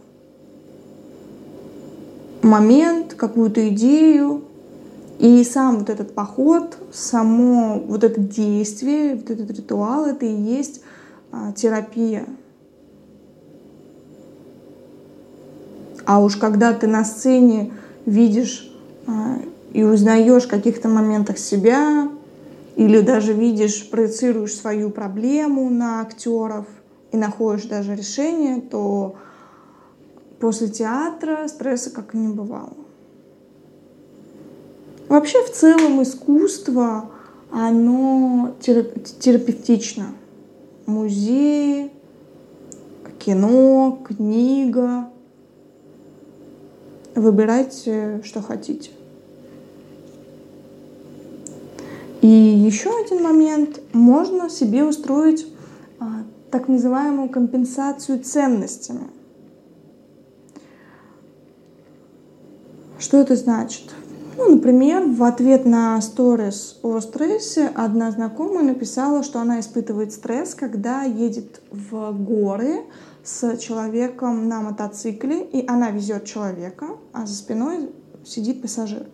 момент, 2.42 3.14
какую-то 3.14 3.68
идею, 3.68 4.44
и 5.18 5.42
сам 5.42 5.80
вот 5.80 5.90
этот 5.90 6.14
поход, 6.14 6.78
само 6.92 7.80
вот 7.80 8.04
это 8.04 8.20
действие, 8.20 9.16
вот 9.16 9.30
этот 9.30 9.50
ритуал, 9.50 10.06
это 10.06 10.24
и 10.24 10.32
есть 10.32 10.82
а, 11.32 11.52
терапия. 11.52 12.24
А 16.08 16.20
уж 16.20 16.36
когда 16.36 16.72
ты 16.72 16.86
на 16.86 17.04
сцене 17.04 17.70
видишь 18.06 18.72
а, 19.06 19.36
и 19.74 19.84
узнаешь 19.84 20.44
в 20.44 20.48
каких-то 20.48 20.88
моментах 20.88 21.36
себя, 21.36 22.08
или 22.76 23.02
даже 23.02 23.34
видишь, 23.34 23.90
проецируешь 23.90 24.54
свою 24.54 24.88
проблему 24.88 25.68
на 25.68 26.00
актеров 26.00 26.64
и 27.12 27.18
находишь 27.18 27.66
даже 27.66 27.94
решение, 27.94 28.62
то 28.62 29.16
после 30.40 30.68
театра 30.68 31.46
стресса 31.46 31.90
как 31.90 32.14
и 32.14 32.16
не 32.16 32.28
бывало. 32.28 32.72
Вообще 35.10 35.44
в 35.44 35.52
целом 35.52 36.02
искусство, 36.02 37.10
оно 37.50 38.54
терапевтично. 38.62 40.06
Музей, 40.86 41.92
кино, 43.18 43.98
книга, 44.08 45.10
Выбирайте, 47.18 48.20
что 48.22 48.40
хотите. 48.40 48.90
И 52.22 52.28
еще 52.28 52.90
один 53.04 53.24
момент. 53.24 53.80
Можно 53.92 54.48
себе 54.48 54.84
устроить 54.84 55.44
а, 55.98 56.22
так 56.52 56.68
называемую 56.68 57.28
компенсацию 57.28 58.22
ценностями. 58.22 59.08
Что 63.00 63.16
это 63.16 63.34
значит? 63.34 63.92
Ну, 64.36 64.50
например, 64.50 65.04
в 65.08 65.24
ответ 65.24 65.64
на 65.64 66.00
сторис 66.00 66.78
о 66.84 67.00
стрессе 67.00 67.72
одна 67.74 68.12
знакомая 68.12 68.62
написала, 68.62 69.24
что 69.24 69.40
она 69.40 69.58
испытывает 69.58 70.12
стресс, 70.12 70.54
когда 70.54 71.02
едет 71.02 71.62
в 71.72 72.12
горы 72.12 72.84
с 73.24 73.56
человеком 73.58 74.48
на 74.48 74.60
мотоцикле, 74.60 75.44
и 75.44 75.66
она 75.66 75.90
везет 75.90 76.24
человека, 76.24 76.98
а 77.12 77.26
за 77.26 77.34
спиной 77.34 77.90
сидит 78.24 78.62
пассажир. 78.62 79.06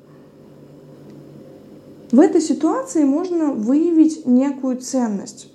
В 2.13 2.21
этой 2.21 2.41
ситуации 2.41 3.05
можно 3.05 3.53
выявить 3.53 4.25
некую 4.25 4.79
ценность. 4.79 5.51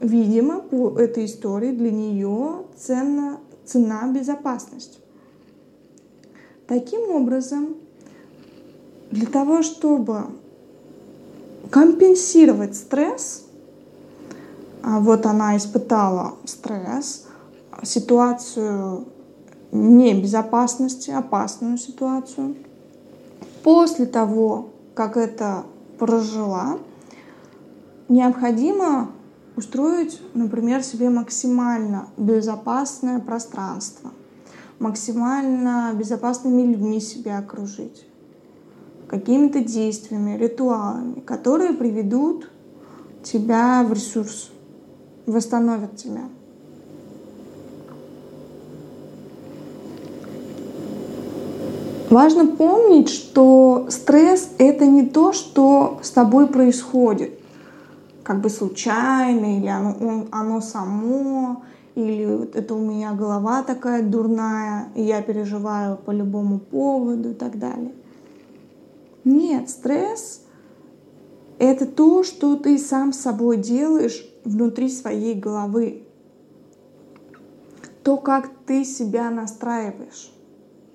Видимо, 0.00 0.60
по 0.60 0.98
этой 0.98 1.24
истории 1.24 1.72
для 1.72 1.90
нее 1.90 2.66
ценна, 2.76 3.40
цена 3.64 4.06
безопасность. 4.12 5.00
Таким 6.66 7.10
образом, 7.10 7.76
для 9.10 9.26
того, 9.26 9.62
чтобы 9.62 10.26
компенсировать 11.70 12.76
стресс, 12.76 13.44
а 14.82 15.00
вот 15.00 15.26
она 15.26 15.56
испытала 15.56 16.34
стресс, 16.44 17.25
ситуацию 17.82 19.06
небезопасности, 19.72 21.10
опасную 21.10 21.78
ситуацию. 21.78 22.56
После 23.62 24.06
того, 24.06 24.70
как 24.94 25.16
это 25.16 25.64
прожила, 25.98 26.78
необходимо 28.08 29.10
устроить, 29.56 30.20
например, 30.34 30.82
себе 30.82 31.10
максимально 31.10 32.08
безопасное 32.16 33.20
пространство, 33.20 34.10
максимально 34.78 35.92
безопасными 35.94 36.62
людьми 36.62 37.00
себя 37.00 37.38
окружить. 37.38 38.06
какими-то 39.08 39.60
действиями, 39.60 40.36
ритуалами, 40.36 41.20
которые 41.20 41.72
приведут 41.72 42.50
тебя 43.22 43.84
в 43.84 43.92
ресурс, 43.92 44.50
восстановят 45.26 45.96
тебя. 45.96 46.28
Важно 52.10 52.46
помнить, 52.46 53.08
что 53.08 53.86
стресс— 53.90 54.50
это 54.58 54.86
не 54.86 55.06
то, 55.06 55.32
что 55.32 55.98
с 56.02 56.10
тобой 56.10 56.46
происходит, 56.46 57.38
как 58.22 58.40
бы 58.40 58.48
случайно, 58.48 59.58
или 59.58 59.66
оно, 59.66 60.26
оно 60.30 60.60
само, 60.60 61.64
или 61.96 62.48
это 62.54 62.74
у 62.74 62.78
меня 62.78 63.12
голова 63.12 63.62
такая 63.62 64.02
дурная, 64.02 64.88
и 64.94 65.02
я 65.02 65.20
переживаю 65.20 65.96
по 65.96 66.12
любому 66.12 66.60
поводу 66.60 67.30
и 67.30 67.34
так 67.34 67.58
далее. 67.58 67.92
Нет, 69.24 69.68
стресс— 69.68 70.42
это 71.58 71.86
то, 71.86 72.22
что 72.22 72.56
ты 72.56 72.78
сам 72.78 73.12
с 73.12 73.18
собой 73.18 73.56
делаешь 73.56 74.24
внутри 74.44 74.90
своей 74.90 75.34
головы. 75.34 76.04
То, 78.04 78.16
как 78.16 78.48
ты 78.66 78.84
себя 78.84 79.30
настраиваешь 79.30 80.30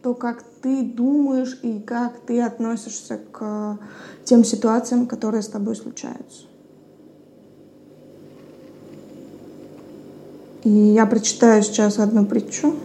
то, 0.01 0.14
как 0.14 0.43
ты 0.62 0.84
думаешь 0.84 1.59
и 1.64 1.80
как 1.80 2.20
ты 2.20 2.41
относишься 2.41 3.20
к 3.32 3.80
тем 4.24 4.43
ситуациям, 4.43 5.07
которые 5.07 5.41
с 5.41 5.47
тобой 5.47 5.76
случаются. 5.76 6.43
И 10.64 10.70
я 10.70 11.05
прочитаю 11.07 11.64
сейчас 11.64 11.97
одну 11.97 12.26
притчу 12.26 12.76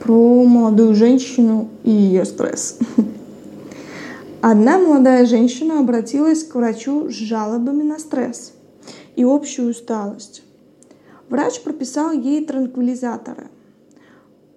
про 0.00 0.44
молодую 0.44 0.94
женщину 0.94 1.68
и 1.82 1.90
ее 1.90 2.24
стресс. 2.24 2.78
Одна 4.40 4.78
молодая 4.78 5.26
женщина 5.26 5.80
обратилась 5.80 6.44
к 6.44 6.54
врачу 6.54 7.08
с 7.08 7.14
жалобами 7.14 7.82
на 7.82 7.98
стресс 7.98 8.52
и 9.16 9.24
общую 9.24 9.70
усталость. 9.70 10.42
Врач 11.30 11.62
прописал 11.62 12.12
ей 12.12 12.44
транквилизаторы. 12.44 13.48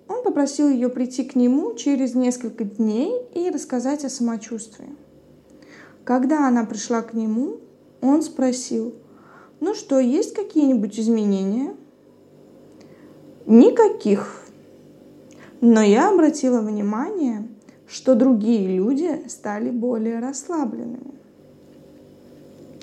Он 0.07 0.23
попросил 0.23 0.69
ее 0.69 0.89
прийти 0.89 1.23
к 1.23 1.35
нему 1.35 1.73
через 1.75 2.15
несколько 2.15 2.63
дней 2.63 3.13
и 3.33 3.49
рассказать 3.49 4.05
о 4.05 4.09
самочувствии. 4.09 4.95
Когда 6.03 6.47
она 6.47 6.63
пришла 6.65 7.01
к 7.01 7.13
нему, 7.13 7.57
он 8.01 8.21
спросил, 8.21 8.93
ну 9.59 9.73
что, 9.73 9.99
есть 9.99 10.33
какие-нибудь 10.33 10.99
изменения? 10.99 11.75
Никаких. 13.45 14.43
Но 15.59 15.81
я 15.81 16.09
обратила 16.09 16.61
внимание, 16.61 17.47
что 17.87 18.15
другие 18.15 18.75
люди 18.77 19.27
стали 19.27 19.71
более 19.71 20.19
расслабленными. 20.19 21.16